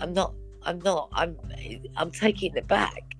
[0.00, 0.32] I'm not.
[0.62, 1.10] I'm not.
[1.12, 1.36] I'm.
[1.98, 3.14] I'm taking it back.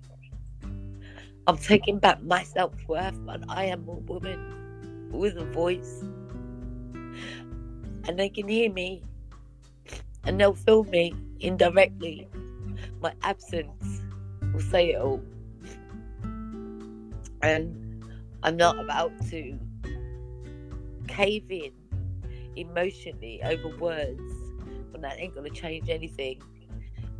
[1.47, 6.03] I'm taking back my self worth, and I am a woman with a voice,
[8.09, 9.03] and they can hear me,
[10.25, 12.27] and they'll feel me indirectly.
[13.03, 14.01] My absence
[14.51, 15.21] will say it all,
[17.43, 18.03] and
[18.43, 19.59] I'm not about to
[21.07, 21.73] cave in
[22.57, 24.23] emotionally over words
[24.93, 26.41] but that ain't gonna change anything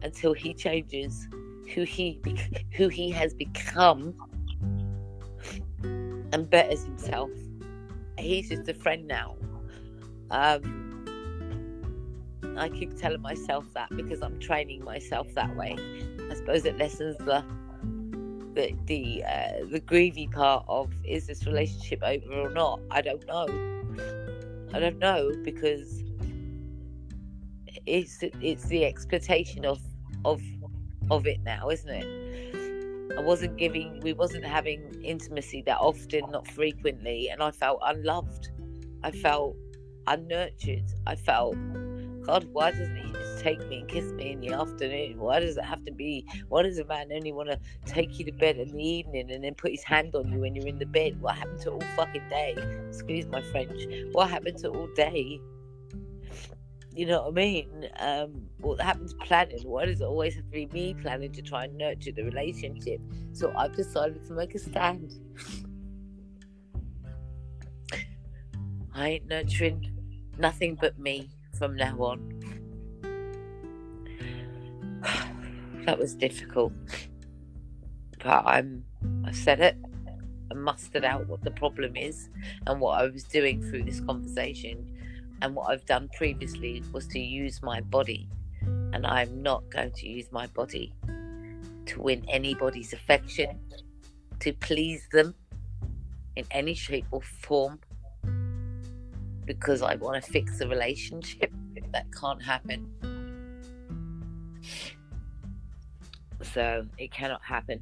[0.03, 1.27] until he changes
[1.75, 4.15] who he bec- who he has become
[6.33, 7.31] and betters himself.
[8.19, 9.37] He's just a friend now.
[10.31, 10.81] Um
[12.57, 15.77] i keep telling myself that because i'm training myself that way.
[16.31, 17.45] I suppose it lessens the
[18.55, 22.81] the the uh, the part of is this relationship over or not?
[22.93, 24.24] I don't know
[24.75, 26.03] I don't know because
[27.87, 29.81] it's it's the expectation of
[30.25, 30.43] of
[31.11, 32.25] of it now, isn't it?
[33.17, 38.51] I wasn't giving, we wasn't having intimacy that often, not frequently, and I felt unloved.
[39.05, 39.57] I felt
[40.09, 40.91] unnurtured.
[41.07, 41.55] I felt,
[42.23, 43.13] God, why doesn't he
[43.45, 45.19] take me and kiss me in the afternoon?
[45.19, 46.27] Why does it have to be?
[46.49, 49.45] Why does a man only want to take you to bed in the evening and
[49.45, 51.21] then put his hand on you when you're in the bed?
[51.21, 52.57] What happened to all fucking day?
[52.89, 53.83] Excuse my French.
[54.13, 55.41] What happened to all day?
[56.97, 57.89] You know what I mean?
[57.99, 59.61] Um, what happened to planning?
[59.65, 63.01] Why does it always have to be me planning to try and nurture the relationship?
[63.33, 65.13] So I've decided to make a stand.
[68.95, 69.93] I ain't nurturing
[70.39, 71.29] nothing but me
[71.59, 72.34] from now on.
[75.87, 76.73] That was difficult.
[78.23, 78.85] But I'm
[79.25, 79.77] I said it.
[80.51, 82.29] I mustered out what the problem is
[82.67, 84.87] and what I was doing through this conversation
[85.43, 88.29] and what I've done previously was to use my body
[88.93, 90.95] and I'm not going to use my body
[91.87, 93.59] to win anybody's affection,
[94.41, 95.35] to please them
[96.37, 97.81] in any shape or form
[99.45, 101.53] because I want to fix the relationship.
[101.93, 102.91] That can't happen.
[106.53, 107.81] So it cannot happen.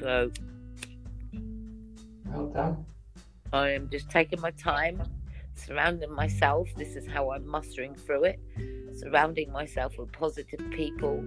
[0.00, 0.30] So
[2.26, 2.84] Well done.
[3.52, 5.02] I am just taking my time,
[5.54, 6.68] surrounding myself.
[6.76, 8.40] This is how I'm mustering through it.
[8.96, 11.22] Surrounding myself with positive people,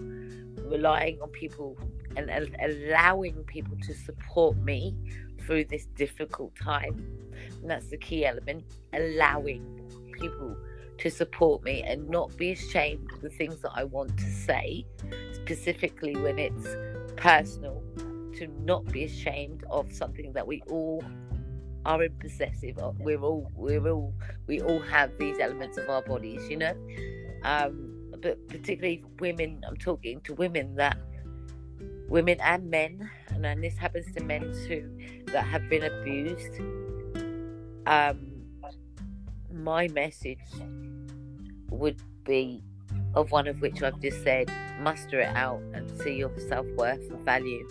[0.58, 1.78] relying on people
[2.16, 4.96] and al- allowing people to support me
[5.39, 7.04] through this difficult time.
[7.62, 8.64] And that's the key element
[8.94, 9.64] allowing
[10.20, 10.56] people
[11.02, 14.86] to support me and not be ashamed of the things that I want to say,
[15.34, 16.68] specifically when it's
[17.16, 17.82] personal,
[18.36, 21.04] to not be ashamed of something that we all
[21.86, 22.99] are in possessive of.
[22.99, 24.14] We're all we're all
[24.45, 26.76] we all have these elements of our bodies, you know.
[27.43, 30.97] Um, but particularly women, I'm talking to women that
[32.08, 36.60] women and men, and then this happens to men too, that have been abused.
[37.88, 38.28] Um,
[39.52, 40.39] my message
[41.72, 42.64] would be
[43.16, 47.10] of one of which I've just said, muster it out and see your self worth
[47.10, 47.68] and value.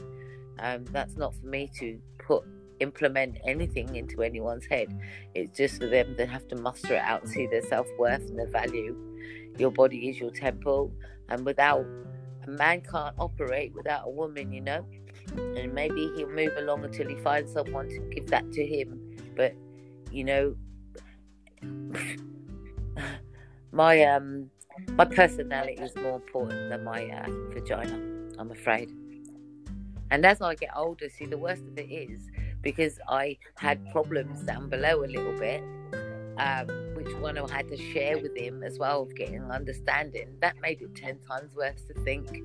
[0.58, 2.44] Um, that's not for me to put
[2.80, 4.88] implement anything into anyone's head.
[5.34, 8.38] It's just for them to have to muster it out see their self worth and
[8.38, 8.96] their value.
[9.58, 10.92] Your body is your temple,
[11.28, 11.86] and without
[12.46, 14.86] a man can't operate without a woman, you know.
[15.36, 19.00] And maybe he'll move along until he finds someone to give that to him.
[19.36, 19.54] But
[20.10, 20.56] you know,
[23.72, 24.50] my um
[24.96, 27.94] my personality is more important than my uh, vagina.
[28.38, 28.90] I'm afraid.
[30.10, 32.28] And as I get older, see, the worst of it is
[32.62, 35.62] because I had problems down below a little bit,
[36.38, 40.28] um, which one I had to share with him as well of getting understanding.
[40.40, 42.42] That made it 10 times worse to think.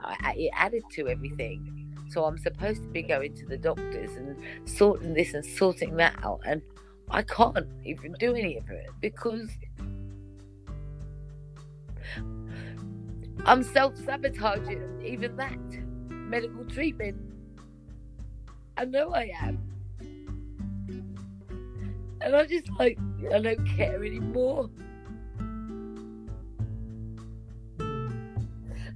[0.00, 1.94] I, it added to everything.
[2.10, 4.36] So I'm supposed to be going to the doctors and
[4.68, 6.40] sorting this and sorting that out.
[6.46, 6.62] And
[7.10, 9.48] I can't even do any of it because
[13.44, 15.58] I'm self sabotaging even that
[16.10, 17.16] medical treatment.
[18.76, 19.58] I know I am.
[22.22, 22.98] And I just like,
[23.32, 24.70] I don't care anymore.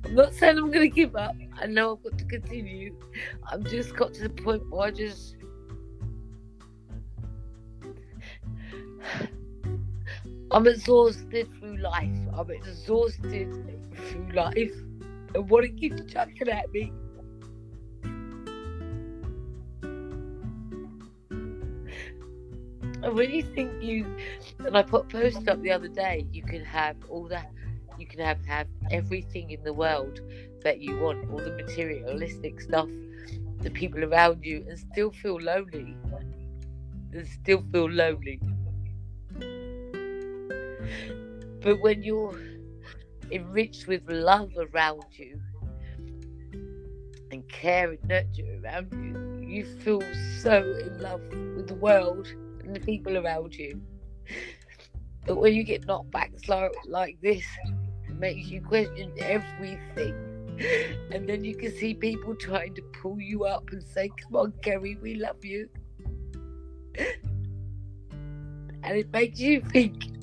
[0.04, 1.34] I'm not saying I'm going to give up.
[1.58, 2.94] I know I've got to continue.
[3.50, 5.36] I've just got to the point where I just.
[10.54, 12.16] I'm exhausted through life.
[12.32, 13.52] I'm exhausted
[13.92, 14.70] through life.
[15.34, 16.92] And what it keeps chucking at me.
[23.02, 24.06] And when you think you,
[24.60, 27.50] and I put a post up the other day, you can have all that,
[27.98, 30.20] you can have have everything in the world
[30.62, 32.88] that you want, all the materialistic stuff,
[33.60, 35.96] the people around you, and still feel lonely,
[37.12, 38.38] and still feel lonely.
[41.60, 42.38] But when you're
[43.30, 45.40] enriched with love around you
[47.30, 50.02] and care and nurture around you, you feel
[50.40, 51.20] so in love
[51.56, 52.26] with the world
[52.62, 53.80] and the people around you.
[55.26, 56.32] But when you get knocked back
[56.86, 57.44] like, this,
[58.08, 60.14] it makes you question everything.
[61.10, 64.52] And then you can see people trying to pull you up and say, Come on,
[64.62, 65.68] Kerry, we love you.
[68.86, 70.13] And it makes you think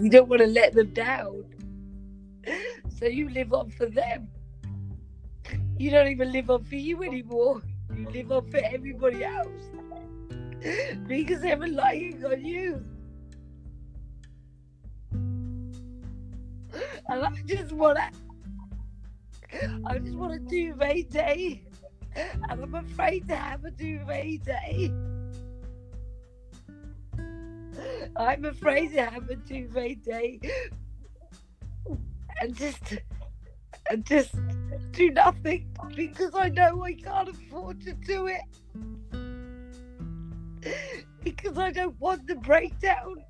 [0.00, 1.44] you don't want to let them down.
[2.98, 4.28] So you live on for them.
[5.78, 7.62] You don't even live on for you anymore.
[7.94, 9.48] You live on for everybody else
[11.06, 12.84] because they're relying on you.
[17.08, 18.10] And I just wanna
[19.86, 21.62] I just wanna duvet day.
[22.16, 24.92] And I'm afraid to have a duvet day.
[28.16, 30.40] I'm afraid to have a duvet day.
[32.40, 32.98] And just
[33.90, 34.34] and just
[34.92, 38.40] do nothing because I know I can't afford to do it
[41.22, 43.24] because I don't want the breakdown.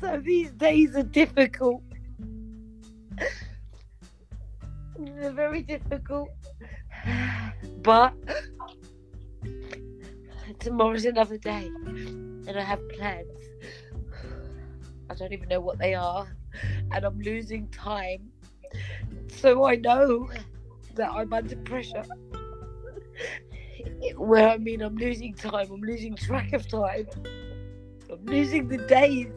[0.00, 1.82] So these days are difficult.
[4.98, 6.30] They're very difficult.
[7.82, 8.14] But
[10.64, 13.28] tomorrow's another day, and I have plans.
[15.10, 16.26] I don't even know what they are,
[16.90, 18.30] and I'm losing time.
[19.28, 20.30] So I know
[20.94, 22.02] that I'm under pressure
[24.16, 27.08] where I mean I'm losing time, I'm losing track of time,
[28.10, 29.28] I'm losing the days.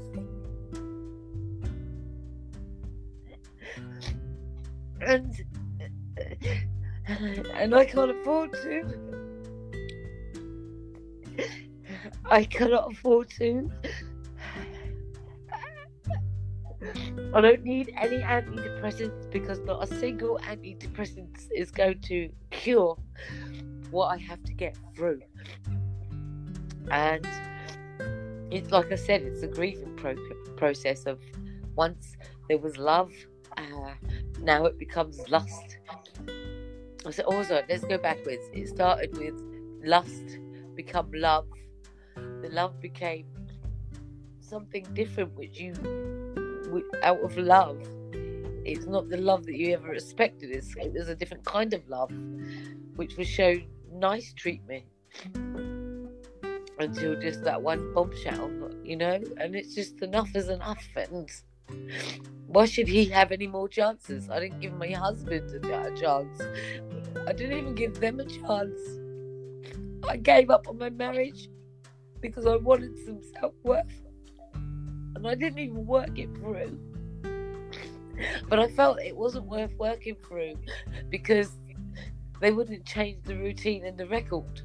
[5.02, 5.44] And
[7.54, 9.17] and I can't afford to.
[12.30, 13.72] I cannot afford to.
[17.34, 22.98] I don't need any antidepressants because not a single antidepressant is going to cure
[23.92, 25.22] what I have to get through.
[26.92, 27.28] And
[28.52, 30.16] it's like I said, it's a grieving pro-
[30.56, 31.20] process of
[31.76, 32.16] once
[32.48, 33.12] there was love,
[33.58, 33.94] uh,
[34.42, 35.78] now it becomes lust.
[37.12, 38.44] So also, let's go backwards.
[38.54, 39.36] It started with
[39.84, 40.40] lust,
[40.76, 41.48] become love.
[42.42, 43.26] The love became
[44.40, 45.74] something different, which you,
[47.04, 47.82] out of love,
[48.66, 50.52] it's not the love that you ever expected.
[50.52, 52.12] It's, it was a different kind of love,
[52.96, 54.86] which was shown nice treatment
[56.80, 58.52] until just that one bombshell,
[58.84, 60.86] you know, and it's just enough is enough.
[60.96, 61.30] And
[62.48, 64.30] why should he have any more chances?
[64.30, 66.42] I didn't give my husband a chance.
[67.26, 68.80] I didn't even give them a chance.
[70.08, 71.50] I gave up on my marriage
[72.22, 74.02] because I wanted some self worth.
[74.54, 76.80] and I didn't even work it through.
[78.50, 80.56] But I felt it wasn't worth working through
[81.10, 81.52] because
[82.40, 84.62] they wouldn't change the routine and the record.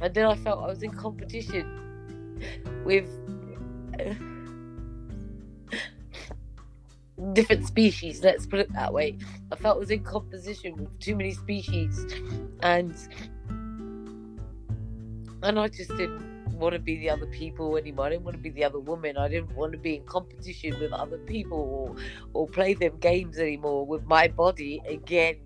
[0.00, 2.42] And then I felt I was in competition
[2.84, 3.06] with
[4.00, 4.14] uh,
[7.32, 9.18] different species, let's put it that way.
[9.52, 12.06] I felt I was in competition with too many species
[12.62, 12.94] and
[15.42, 16.29] and I just didn't
[16.60, 18.06] want to be the other people anymore.
[18.06, 19.16] I didn't want to be the other woman.
[19.16, 21.96] I didn't want to be in competition with other people or
[22.34, 25.36] or play them games anymore with my body again.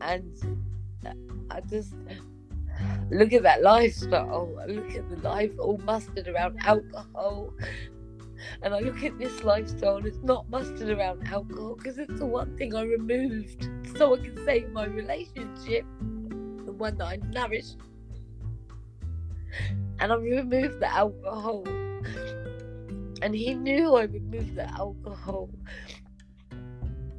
[0.00, 0.64] And
[1.06, 1.12] uh,
[1.50, 1.94] I just
[3.10, 4.50] look at that lifestyle.
[4.66, 7.52] Look at the life all mustered around alcohol.
[8.62, 12.26] And I look at this lifestyle and it's not mustered around alcohol because it's the
[12.26, 15.84] one thing I removed so I can save my relationship,
[16.64, 17.76] the one that I nourished
[20.02, 21.62] and I removed the alcohol.
[23.22, 25.48] And he knew I removed the alcohol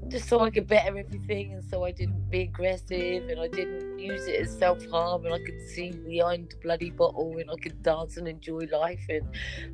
[0.09, 3.97] just so I could better everything and so I didn't be aggressive and I didn't
[3.97, 7.55] use it as self harm and I could see behind the bloody bottle and I
[7.55, 9.25] could dance and enjoy life and,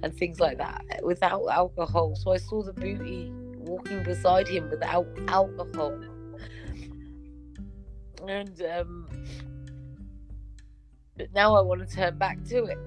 [0.04, 2.16] and things like that without alcohol.
[2.16, 6.00] So I saw the beauty walking beside him without alcohol.
[8.28, 9.10] And um,
[11.18, 12.78] but now I want to turn back to it.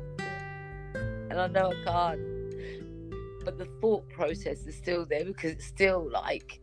[1.33, 3.45] And I know I can't.
[3.45, 6.61] But the thought process is still there because it's still like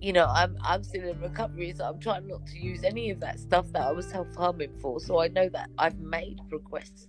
[0.00, 3.20] you know, I'm I'm still in recovery, so I'm trying not to use any of
[3.20, 5.00] that stuff that I was self harming for.
[5.00, 7.08] So I know that I've made progress.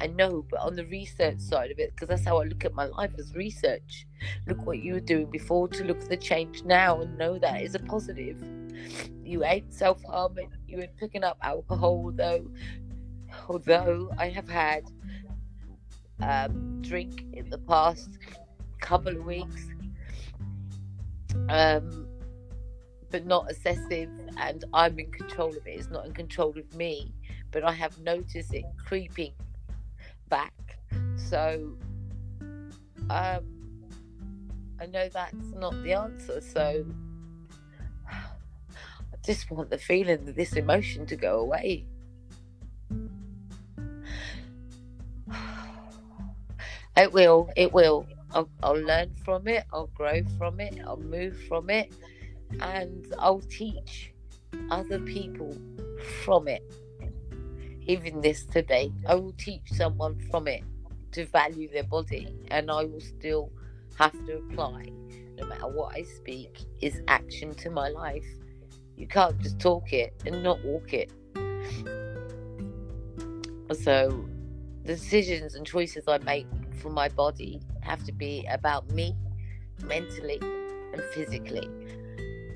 [0.00, 2.74] I know, but on the research side of it, because that's how I look at
[2.74, 4.06] my life as research.
[4.48, 7.60] Look what you were doing before to look at the change now and know that
[7.60, 8.42] is a positive.
[9.22, 10.50] You ain't self harming.
[10.66, 12.46] You ain't picking up alcohol, although,
[13.46, 14.84] although I have had
[16.20, 18.18] um, drink in the past
[18.80, 19.66] couple of weeks,
[21.48, 22.06] um,
[23.10, 25.70] but not excessive, and I'm in control of it.
[25.70, 27.12] It's not in control of me,
[27.50, 29.32] but I have noticed it creeping
[30.28, 30.78] back.
[31.16, 31.76] So,
[33.10, 33.62] um,
[34.80, 36.40] I know that's not the answer.
[36.40, 36.84] So
[38.10, 41.86] I just want the feeling of this emotion to go away.
[46.96, 48.06] It will, it will.
[48.34, 51.92] I'll, I'll learn from it, I'll grow from it, I'll move from it,
[52.60, 54.12] and I'll teach
[54.70, 55.56] other people
[56.24, 56.62] from it.
[57.86, 60.62] Even this today, I will teach someone from it
[61.12, 63.50] to value their body, and I will still
[63.98, 64.86] have to apply,
[65.36, 68.26] no matter what I speak, is action to my life.
[68.96, 71.10] You can't just talk it and not walk it.
[73.82, 74.26] So,
[74.84, 76.46] the decisions and choices I make
[76.80, 79.16] for my body have to be about me
[79.84, 81.68] mentally and physically,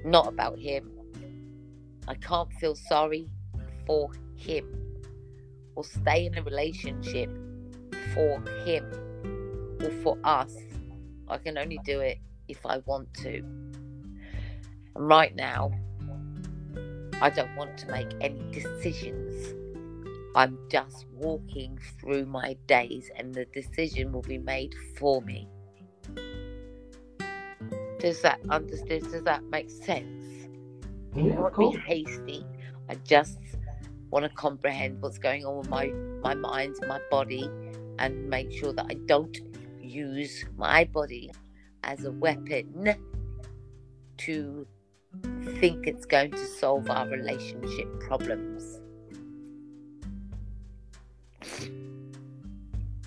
[0.04, 0.90] not about him.
[2.08, 3.28] I can't feel sorry
[3.86, 4.64] for him
[5.74, 7.30] or stay in a relationship
[8.14, 8.84] for him
[9.82, 10.54] or for us.
[11.28, 12.18] I can only do it
[12.48, 13.42] if I want to.
[14.94, 15.72] And right now,
[17.20, 19.54] I don't want to make any decisions.
[20.36, 25.48] I'm just walking through my days and the decision will be made for me.
[27.98, 29.10] Does that understand?
[29.10, 30.50] Does that make sense?
[31.14, 31.72] Yeah, I won't cool.
[31.72, 32.44] be hasty.
[32.90, 33.38] I just
[34.10, 35.86] want to comprehend what's going on with my,
[36.22, 37.50] my mind, my body,
[37.98, 39.36] and make sure that I don't
[39.80, 41.32] use my body
[41.82, 42.94] as a weapon
[44.18, 44.66] to
[45.60, 48.75] think it's going to solve our relationship problems.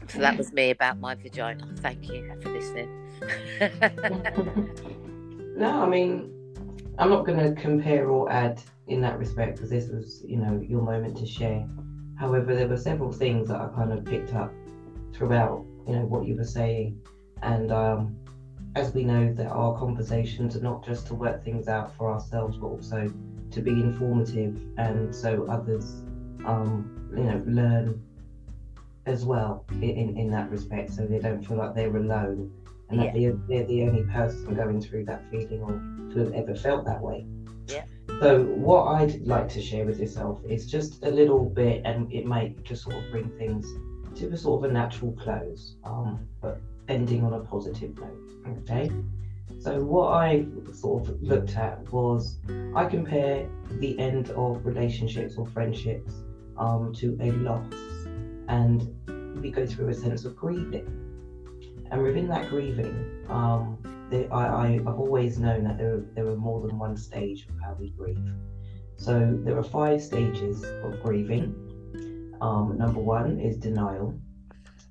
[0.10, 1.68] So that was me about my vagina.
[1.78, 2.90] Thank you for listening.
[5.56, 6.32] no, I mean,
[6.98, 10.60] I'm not going to compare or add in that respect because this was, you know,
[10.68, 11.68] your moment to share.
[12.18, 14.52] However, there were several things that I kind of picked up
[15.14, 17.00] throughout, you know, what you were saying.
[17.42, 18.18] And um,
[18.76, 22.58] as we know, that our conversations are not just to work things out for ourselves,
[22.58, 23.08] but also
[23.52, 26.04] to be informative, and so others,
[26.46, 28.02] um, you know, learn
[29.10, 32.52] as well in, in that respect, so they don't feel like they're alone
[32.90, 36.56] and that they're, they're the only person going through that feeling or to have ever
[36.56, 37.26] felt that way.
[37.68, 37.84] Yeah.
[38.20, 42.26] So what I'd like to share with yourself is just a little bit, and it
[42.26, 43.68] might just sort of bring things
[44.20, 48.58] to a sort of a natural close, um, but ending on a positive note.
[48.64, 48.92] Okay.
[49.60, 52.38] So what I sort of looked at was
[52.76, 53.48] I compare
[53.80, 56.14] the end of relationships or friendships
[56.58, 57.74] um, to a loss,
[58.50, 60.88] and we go through a sense of grieving.
[61.92, 63.78] And within that grieving, um,
[64.32, 67.92] I, have always known that there, there are more than one stage of how we
[67.92, 68.34] grieve.
[68.96, 71.56] So there are five stages of grieving.
[72.42, 74.20] Um, number one is denial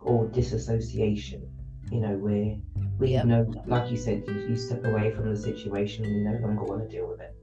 [0.00, 1.48] or disassociation.
[1.90, 2.56] You know, where
[2.98, 6.38] we know, like you said, you, you, step away from the situation and you no
[6.46, 7.34] longer want to deal with it.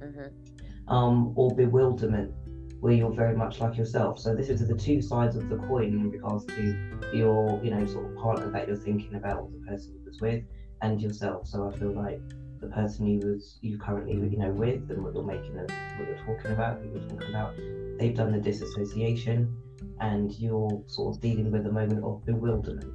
[0.00, 0.92] Mm-hmm.
[0.92, 2.34] Um, or bewilderment,
[2.82, 4.18] where you're very much like yourself.
[4.18, 6.76] So this is the two sides of the coin in regards to
[7.14, 10.20] your, you know, sort of partner that you're thinking about, or the person you was
[10.20, 10.42] with,
[10.82, 11.46] and yourself.
[11.46, 12.20] So I feel like
[12.60, 16.08] the person you was you currently you know with and what you're making of what
[16.08, 17.54] you're talking about, who you're talking about,
[18.00, 19.56] they've done the disassociation,
[20.00, 22.92] and you're sort of dealing with a moment of bewilderment.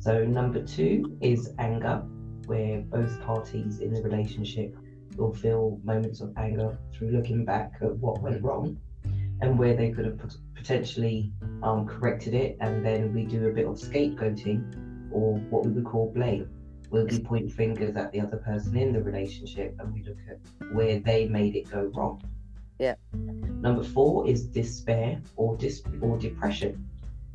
[0.00, 2.02] So number two is anger,
[2.46, 4.74] where both parties in the relationship
[5.16, 8.78] will feel moments of anger through looking back at what went wrong
[9.40, 10.20] and where they could have
[10.54, 12.56] potentially um, corrected it.
[12.60, 16.48] And then we do a bit of scapegoating or what we would call blame.
[16.90, 20.38] Where we point fingers at the other person in the relationship and we look at
[20.72, 22.22] where they made it go wrong.
[22.78, 22.94] Yeah.
[23.12, 26.88] Number four is despair or dis- or depression,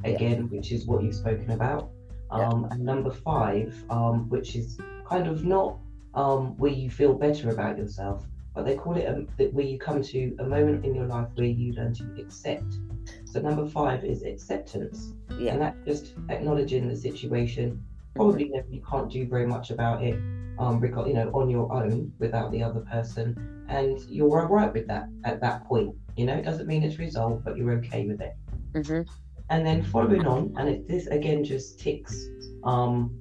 [0.04, 0.58] again, yeah.
[0.58, 1.90] which is what you've spoken about.
[2.30, 2.76] Um, yeah.
[2.76, 5.78] And number five, um, which is kind of not
[6.14, 10.02] um, where you feel better about yourself, but they call it a, where you come
[10.04, 12.80] to a moment in your life where you learn to accept.
[13.26, 15.54] So number five is acceptance, yeah.
[15.54, 17.84] and that's just acknowledging the situation.
[18.16, 18.74] Probably mm-hmm.
[18.74, 20.16] you can't do very much about it,
[20.60, 25.08] um, you know, on your own without the other person, and you're alright with that
[25.24, 25.96] at that point.
[26.18, 28.36] You know, it doesn't mean it's resolved, but you're okay with it.
[28.74, 29.10] Mm-hmm.
[29.50, 32.28] And then following on, and it, this again just ticks
[32.64, 33.18] um,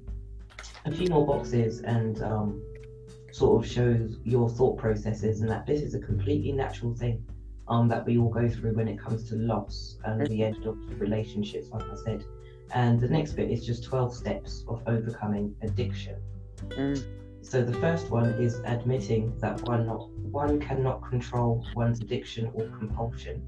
[0.84, 2.62] a few more boxes and um,
[3.40, 7.24] sort of shows your thought processes, and that this is a completely natural thing
[7.68, 10.76] um, that we all go through when it comes to loss and the end of
[11.00, 12.24] relationships, like I said.
[12.74, 16.16] And the next bit is just 12 steps of overcoming addiction.
[16.68, 17.02] Mm.
[17.40, 20.10] So the first one is admitting that one not
[20.40, 23.42] one cannot control one's addiction or compulsion.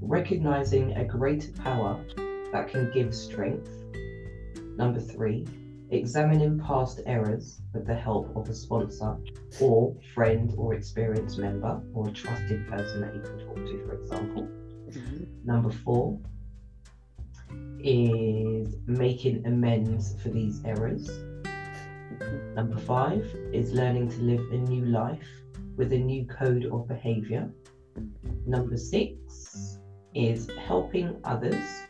[0.00, 2.00] Recognizing a greater power
[2.52, 3.70] that can give strength.
[4.76, 5.46] Number three,
[5.90, 9.16] examining past errors with the help of a sponsor
[9.60, 13.94] or friend or experienced member or a trusted person that you can talk to, for
[13.94, 14.42] example.
[14.42, 15.24] Mm-hmm.
[15.44, 16.18] Number four
[17.80, 21.08] is making amends for these errors.
[21.08, 22.54] Mm-hmm.
[22.54, 25.28] Number five is learning to live a new life
[25.76, 27.48] with a new code of behavior.
[28.46, 29.78] Number six
[30.14, 31.86] is helping others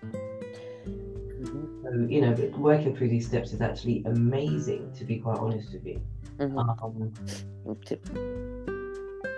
[2.09, 6.01] you know, working through these steps is actually amazing, to be quite honest with you.
[6.39, 6.59] Mm-hmm.
[6.59, 7.13] Um,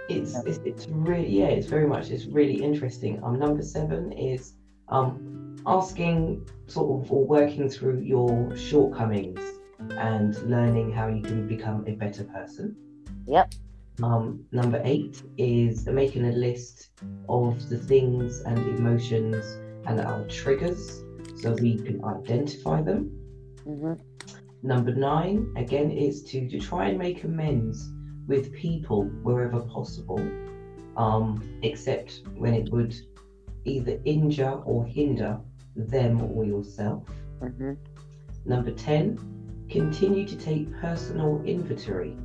[0.08, 3.22] it's, it's, it's really, yeah, it's very much, it's really interesting.
[3.22, 4.54] Um, number seven is
[4.88, 9.40] um, asking sort of or working through your shortcomings
[9.96, 12.76] and learning how you can become a better person.
[13.26, 13.54] Yep.
[14.02, 16.90] Um, number eight is making a list
[17.28, 19.44] of the things and emotions
[19.86, 21.02] and our triggers
[21.40, 23.10] so we can identify them.
[23.66, 23.94] Mm-hmm.
[24.62, 27.90] Number nine, again, is to, to try and make amends
[28.26, 30.20] with people wherever possible,
[30.96, 32.94] um, except when it would
[33.64, 35.40] either injure or hinder
[35.76, 37.04] them or yourself.
[37.40, 37.72] Mm-hmm.
[38.44, 42.16] Number 10, continue to take personal inventory.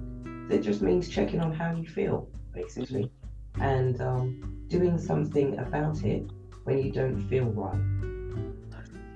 [0.50, 3.12] That just means checking on how you feel, basically,
[3.54, 3.62] mm-hmm.
[3.62, 6.30] and um, doing something about it
[6.66, 8.15] when you don't feel right.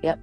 [0.02, 0.20] Yep.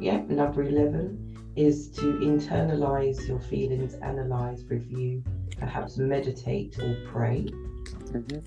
[0.00, 0.28] Yep.
[0.28, 5.22] Number 11 is to internalize your feelings, analyze, review,
[5.58, 7.46] perhaps meditate or pray.
[8.12, 8.38] Mm-hmm.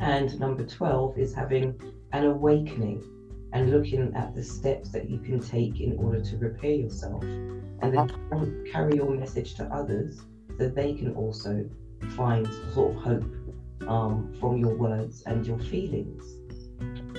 [0.00, 1.80] And number 12 is having
[2.12, 3.04] an awakening
[3.52, 7.94] and looking at the steps that you can take in order to repair yourself and
[7.94, 10.22] then carry your message to others
[10.58, 11.68] so they can also
[12.16, 13.24] find sort of hope
[13.88, 16.24] um, from your words and your feelings.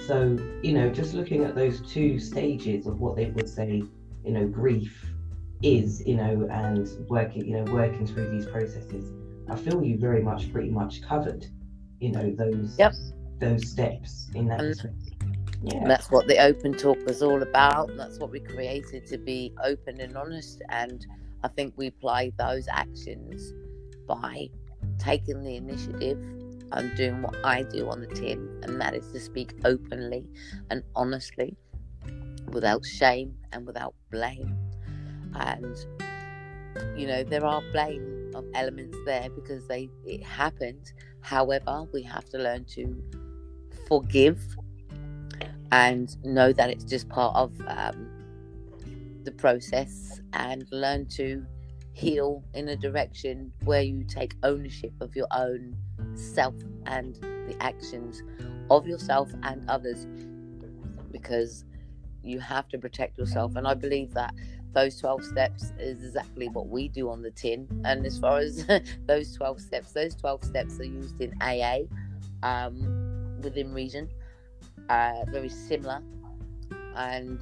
[0.07, 3.83] So, you know, just looking at those two stages of what they would say,
[4.25, 5.05] you know, grief
[5.61, 9.13] is, you know, and working, you know, working through these processes,
[9.49, 11.45] I feel you very much pretty much covered,
[11.99, 12.93] you know, those yep.
[13.39, 14.59] those steps in that
[15.61, 15.87] Yeah.
[15.87, 17.95] That's what the open talk was all about.
[17.95, 20.61] That's what we created to be open and honest.
[20.67, 21.05] And
[21.43, 23.53] I think we apply those actions
[24.05, 24.49] by
[24.99, 26.42] taking the initiative
[26.73, 30.25] I'm doing what I do on the tin, and that is to speak openly
[30.69, 31.55] and honestly,
[32.49, 34.57] without shame and without blame.
[35.35, 35.75] And
[36.97, 40.91] you know, there are blame of elements there because they it happened.
[41.21, 43.01] However, we have to learn to
[43.87, 44.41] forgive
[45.71, 48.09] and know that it's just part of um,
[49.23, 51.45] the process and learn to
[51.93, 55.75] heal in a direction where you take ownership of your own
[56.15, 57.15] self and
[57.47, 58.21] the actions
[58.69, 60.07] of yourself and others
[61.11, 61.65] because
[62.23, 63.55] you have to protect yourself.
[63.55, 64.33] And i believe that
[64.73, 67.67] those 12 steps is exactly what we do on the tin.
[67.85, 68.65] And as far as
[69.05, 71.79] those 12 steps those 12 steps are used in aa
[72.41, 74.09] um, within reason
[74.89, 76.01] uh, very similar.
[76.95, 77.39] And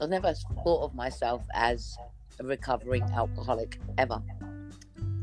[0.00, 0.34] I've never
[0.64, 1.96] thought of myself as
[2.42, 4.20] a recovering alcoholic ever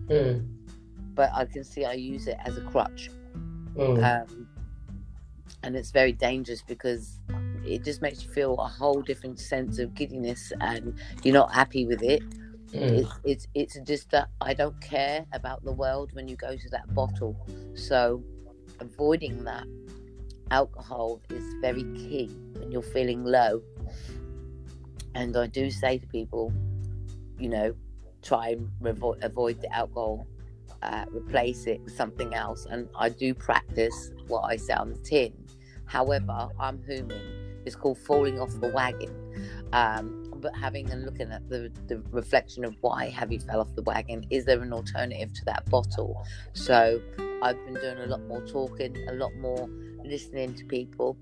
[0.08, 0.44] Mm.
[1.14, 3.10] but i can see i use it as a crutch
[3.76, 4.04] Mm.
[4.04, 4.48] um,
[5.64, 7.20] and it's very dangerous because
[7.64, 11.86] it just makes you feel a whole different sense of giddiness and you're not happy
[11.86, 12.24] with it
[12.74, 13.00] Mm.
[13.00, 16.70] it's, it's it's just that i don't care about the world when you go to
[16.70, 17.36] that bottle
[17.76, 18.24] so
[18.80, 19.66] avoiding that
[20.52, 23.62] alcohol is very key when you're feeling low
[25.16, 26.54] and i do say to people
[27.40, 27.76] you know
[28.22, 30.28] try and revo- avoid the alcohol
[30.82, 32.66] uh, replace it with something else.
[32.70, 35.34] And i do practice what i say on the tin.
[35.86, 37.62] However i'm human.
[37.66, 39.14] It's called falling off the wagon.
[39.74, 43.76] Um, but having and looking at the, the reflection of why have you fell off
[43.76, 46.26] the wagon is there an alternative to that bottle?
[46.54, 47.02] So
[47.42, 49.70] i've been doing a lot more talking a lot more
[50.04, 51.18] listening to people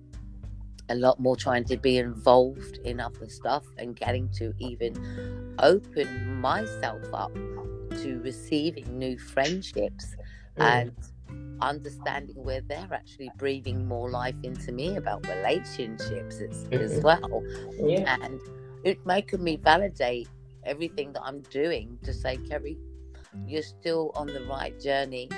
[0.89, 4.93] a lot more trying to be involved in other stuff and getting to even
[5.59, 7.33] open myself up
[8.01, 10.15] to receiving new friendships
[10.57, 10.63] Mm.
[10.65, 10.91] and
[11.61, 17.03] understanding where they're actually breathing more life into me about relationships as, as Mhm.
[17.03, 17.43] well
[17.79, 18.17] Yeah.
[18.21, 18.39] and
[18.83, 20.29] it's making me validate
[20.63, 22.77] everything that I'm doing to say, Kerry,
[23.45, 25.29] you're still on the right journey.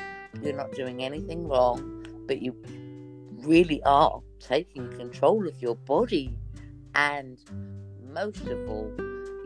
[0.41, 2.54] You're not doing anything wrong, but you
[3.43, 6.36] really are taking control of your body
[6.96, 7.40] and
[8.12, 8.92] most of all,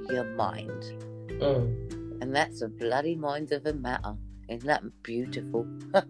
[0.09, 0.83] your mind.
[1.29, 2.21] Mm.
[2.21, 4.15] And that's a bloody mind of a matter.
[4.49, 5.67] Isn't that beautiful?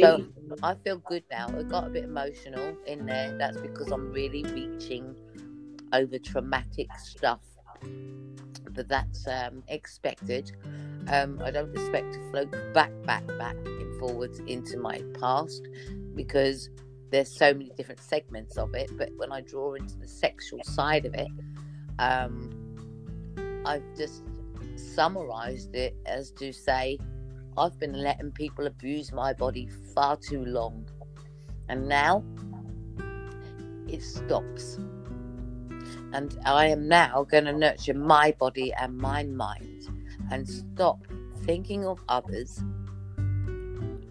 [0.00, 0.26] So-
[0.62, 1.46] I feel good now.
[1.48, 3.34] I got a bit emotional in there.
[3.38, 5.14] That's because I'm really reaching
[5.92, 7.40] over traumatic stuff.
[8.70, 10.52] But that's um, expected.
[11.08, 15.66] Um, I don't expect to float back, back, back and forwards into my past
[16.14, 16.68] because
[17.10, 18.90] there's so many different segments of it.
[18.96, 21.28] But when I draw into the sexual side of it,
[21.98, 22.50] um,
[23.66, 24.22] I've just
[24.76, 26.98] summarized it as to say,
[27.56, 30.88] I've been letting people abuse my body far too long.
[31.68, 32.24] And now
[33.88, 34.78] it stops.
[36.12, 39.88] And I am now going to nurture my body and my mind
[40.30, 41.06] and stop
[41.44, 42.62] thinking of others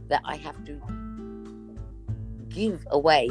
[0.10, 0.99] that I have to
[2.50, 3.30] give away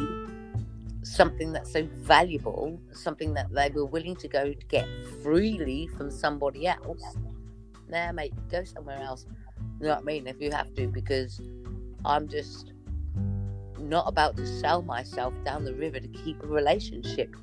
[1.03, 4.87] something that's so valuable, something that they were willing to go to get
[5.23, 7.03] freely from somebody else.
[7.89, 9.27] Now, mate, go somewhere else.
[9.81, 10.27] You know what I mean?
[10.27, 11.41] If you have to, because
[12.05, 12.73] I'm just
[13.79, 17.35] not about to sell myself down the river to keep a relationship.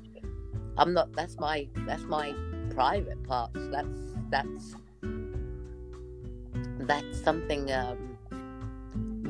[0.78, 1.12] I'm not.
[1.12, 1.68] That's my.
[1.86, 2.34] That's my
[2.70, 3.58] private parts.
[3.70, 3.88] That's
[4.30, 4.76] that's
[6.80, 8.15] that's something um,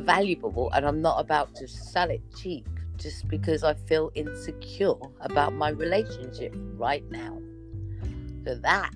[0.06, 5.52] valuable, and I'm not about to sell it cheap just because I feel insecure about
[5.52, 7.38] my relationship right now.
[8.44, 8.90] So that,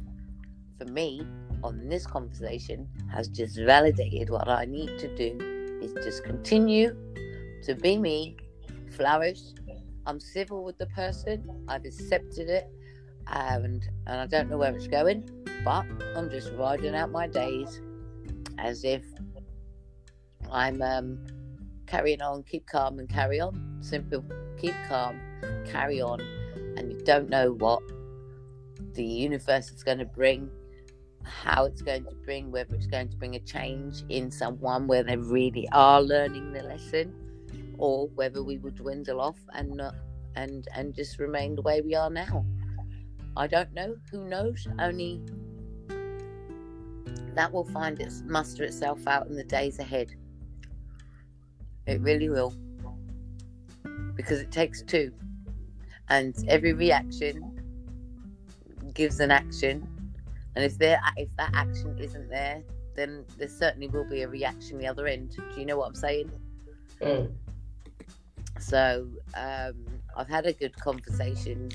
[0.79, 1.23] for me,
[1.63, 6.97] on this conversation has just validated what I need to do is just continue
[7.65, 8.37] to be me,
[8.97, 9.41] flourish.
[10.07, 11.45] I'm civil with the person.
[11.69, 12.71] I've accepted it,
[13.27, 15.29] and and I don't know where it's going,
[15.65, 15.85] but
[16.17, 17.81] I'm just riding out my days
[18.59, 19.03] as if
[20.51, 21.27] I'm um,
[21.87, 22.43] carrying on.
[22.45, 23.79] Keep calm and carry on.
[23.81, 24.25] Simple.
[24.59, 25.19] Keep calm,
[25.67, 26.21] carry on,
[26.77, 27.83] and you don't know what
[28.95, 30.51] the universe is going to bring
[31.23, 35.03] how it's going to bring, whether it's going to bring a change in someone where
[35.03, 37.15] they really are learning the lesson,
[37.79, 39.95] or whether we will dwindle off and not
[40.37, 42.45] and and just remain the way we are now.
[43.37, 43.97] I don't know.
[44.11, 44.67] Who knows?
[44.79, 45.23] Only
[47.35, 50.15] that will find its muster itself out in the days ahead.
[51.91, 52.55] It really will,
[54.15, 55.13] because it takes two,
[56.09, 57.35] and every reaction
[58.95, 59.87] gives an action
[60.57, 62.63] and if there, if that action isn't there,
[62.97, 65.37] then there certainly will be a reaction the other end.
[65.37, 66.31] Do you know what I'm saying?
[67.01, 67.33] Mm.
[68.59, 69.75] So um,
[70.17, 71.71] I've had a good conversation.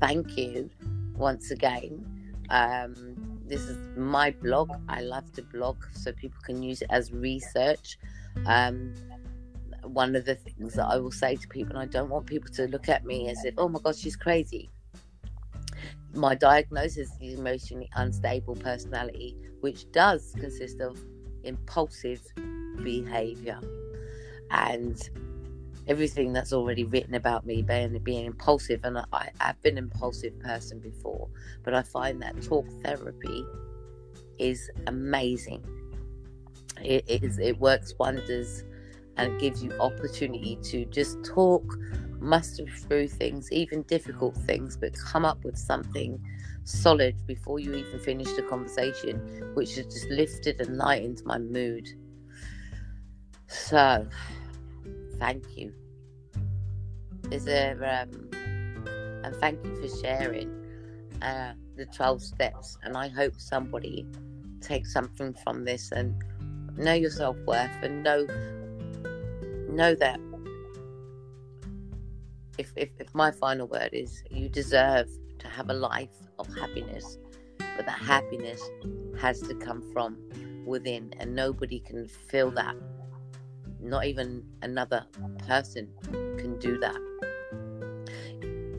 [0.00, 0.70] Thank you
[1.14, 2.04] once again.
[2.48, 4.70] Um, this is my blog.
[4.88, 7.98] I love to blog so people can use it as research.
[8.46, 8.94] Um,
[9.88, 12.50] one of the things that I will say to people, and I don't want people
[12.54, 14.70] to look at me as if, oh my God, she's crazy.
[16.14, 20.98] my diagnosis is emotionally unstable personality, which does consist of
[21.44, 22.22] impulsive
[22.82, 23.60] behavior
[24.50, 25.10] and
[25.88, 30.38] everything that's already written about me being being impulsive and I, I've been an impulsive
[30.40, 31.28] person before
[31.62, 33.44] but I find that talk therapy
[34.38, 35.64] is amazing
[36.82, 38.64] it, it is it works wonders
[39.16, 41.64] and gives you opportunity to just talk
[42.18, 46.20] muster through things even difficult things but come up with something
[46.64, 49.18] solid before you even finish the conversation
[49.54, 51.88] which has just lifted and lightened my mood
[53.48, 54.06] so
[55.18, 55.72] thank you.
[57.30, 58.30] Is there um,
[59.24, 60.50] and thank you for sharing
[61.22, 64.06] uh, the 12 steps and I hope somebody
[64.60, 66.14] takes something from this and
[66.76, 68.26] know your self-worth and know
[69.68, 70.20] know that
[72.58, 75.08] if, if, if my final word is you deserve
[75.38, 77.18] to have a life of happiness
[77.58, 78.62] but that happiness
[79.18, 80.16] has to come from
[80.64, 82.74] within and nobody can feel that
[83.80, 85.04] not even another
[85.46, 85.88] person
[86.38, 86.96] can do that.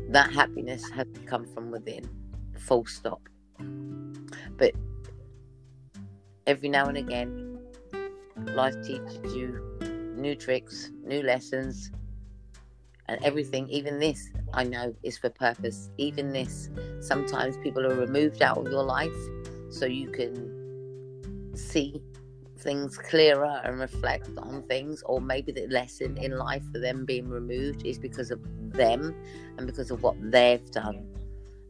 [0.09, 2.09] That happiness has to come from within,
[2.57, 3.21] full stop.
[4.57, 4.73] But
[6.45, 7.59] every now and again,
[8.53, 9.59] life teaches you
[10.17, 11.91] new tricks, new lessons,
[13.07, 13.69] and everything.
[13.69, 15.89] Even this, I know, is for purpose.
[15.97, 19.15] Even this, sometimes people are removed out of your life
[19.69, 22.01] so you can see
[22.59, 27.29] things clearer and reflect on things, or maybe the lesson in life for them being
[27.29, 28.39] removed is because of
[28.73, 29.15] them
[29.57, 31.07] and because of what they've done.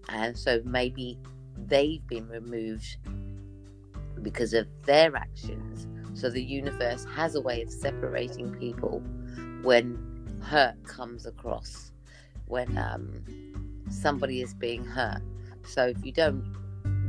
[0.10, 1.20] And so maybe
[1.68, 2.98] they've been removed
[4.22, 5.88] because of their actions.
[6.18, 9.04] So the universe has a way of separating people
[9.62, 11.92] when hurt comes across,
[12.48, 13.24] when um,
[13.92, 15.22] somebody is being hurt.
[15.64, 16.44] So if you don't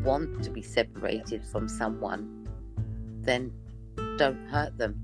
[0.05, 2.47] want to be separated from someone,
[3.23, 3.51] then
[4.19, 5.01] don't hurt them.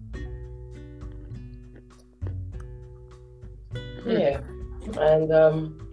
[4.04, 4.40] Yeah,
[5.00, 5.88] and um,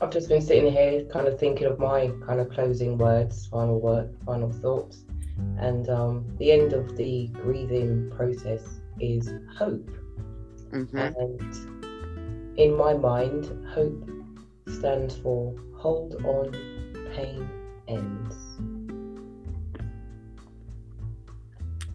[0.00, 3.80] I've just been sitting here, kind of thinking of my kind of closing words, final
[3.80, 5.04] word, final thoughts,
[5.58, 9.90] and um, the end of the grieving process is hope.
[10.72, 10.96] Mm-hmm.
[10.96, 14.08] And in my mind, hope
[14.66, 16.52] stands for hold on,
[17.14, 17.48] pain
[17.88, 18.36] ends.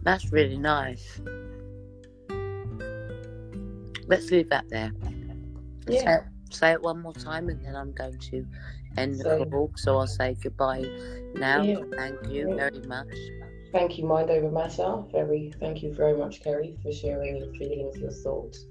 [0.02, 1.20] That's really nice.
[4.06, 4.92] Let's leave that there.
[5.88, 6.00] Yeah.
[6.00, 6.18] Say,
[6.50, 8.46] say it one more time and then I'm going to
[8.96, 9.70] end the So- call.
[9.76, 10.84] So I'll say goodbye
[11.34, 11.62] now.
[11.62, 11.82] Yeah.
[11.96, 12.56] Thank you Yeah.
[12.56, 13.14] very much.
[13.72, 15.02] Thank you, Mind Over Matter.
[15.12, 18.64] Very, thank you very much, Kerry, for sharing your feelings, your thoughts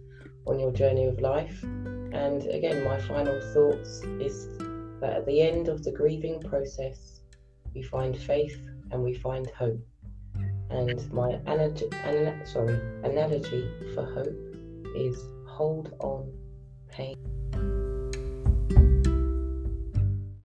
[0.47, 1.63] on your journey of life.
[1.63, 4.57] And again, my final thoughts is
[5.01, 7.21] that at the end of the grieving process,
[7.73, 8.57] we find faith
[8.91, 9.79] and we find hope.
[10.69, 11.87] And my analogy,
[12.45, 16.31] sorry, analogy for hope is hold on,
[16.89, 17.15] pain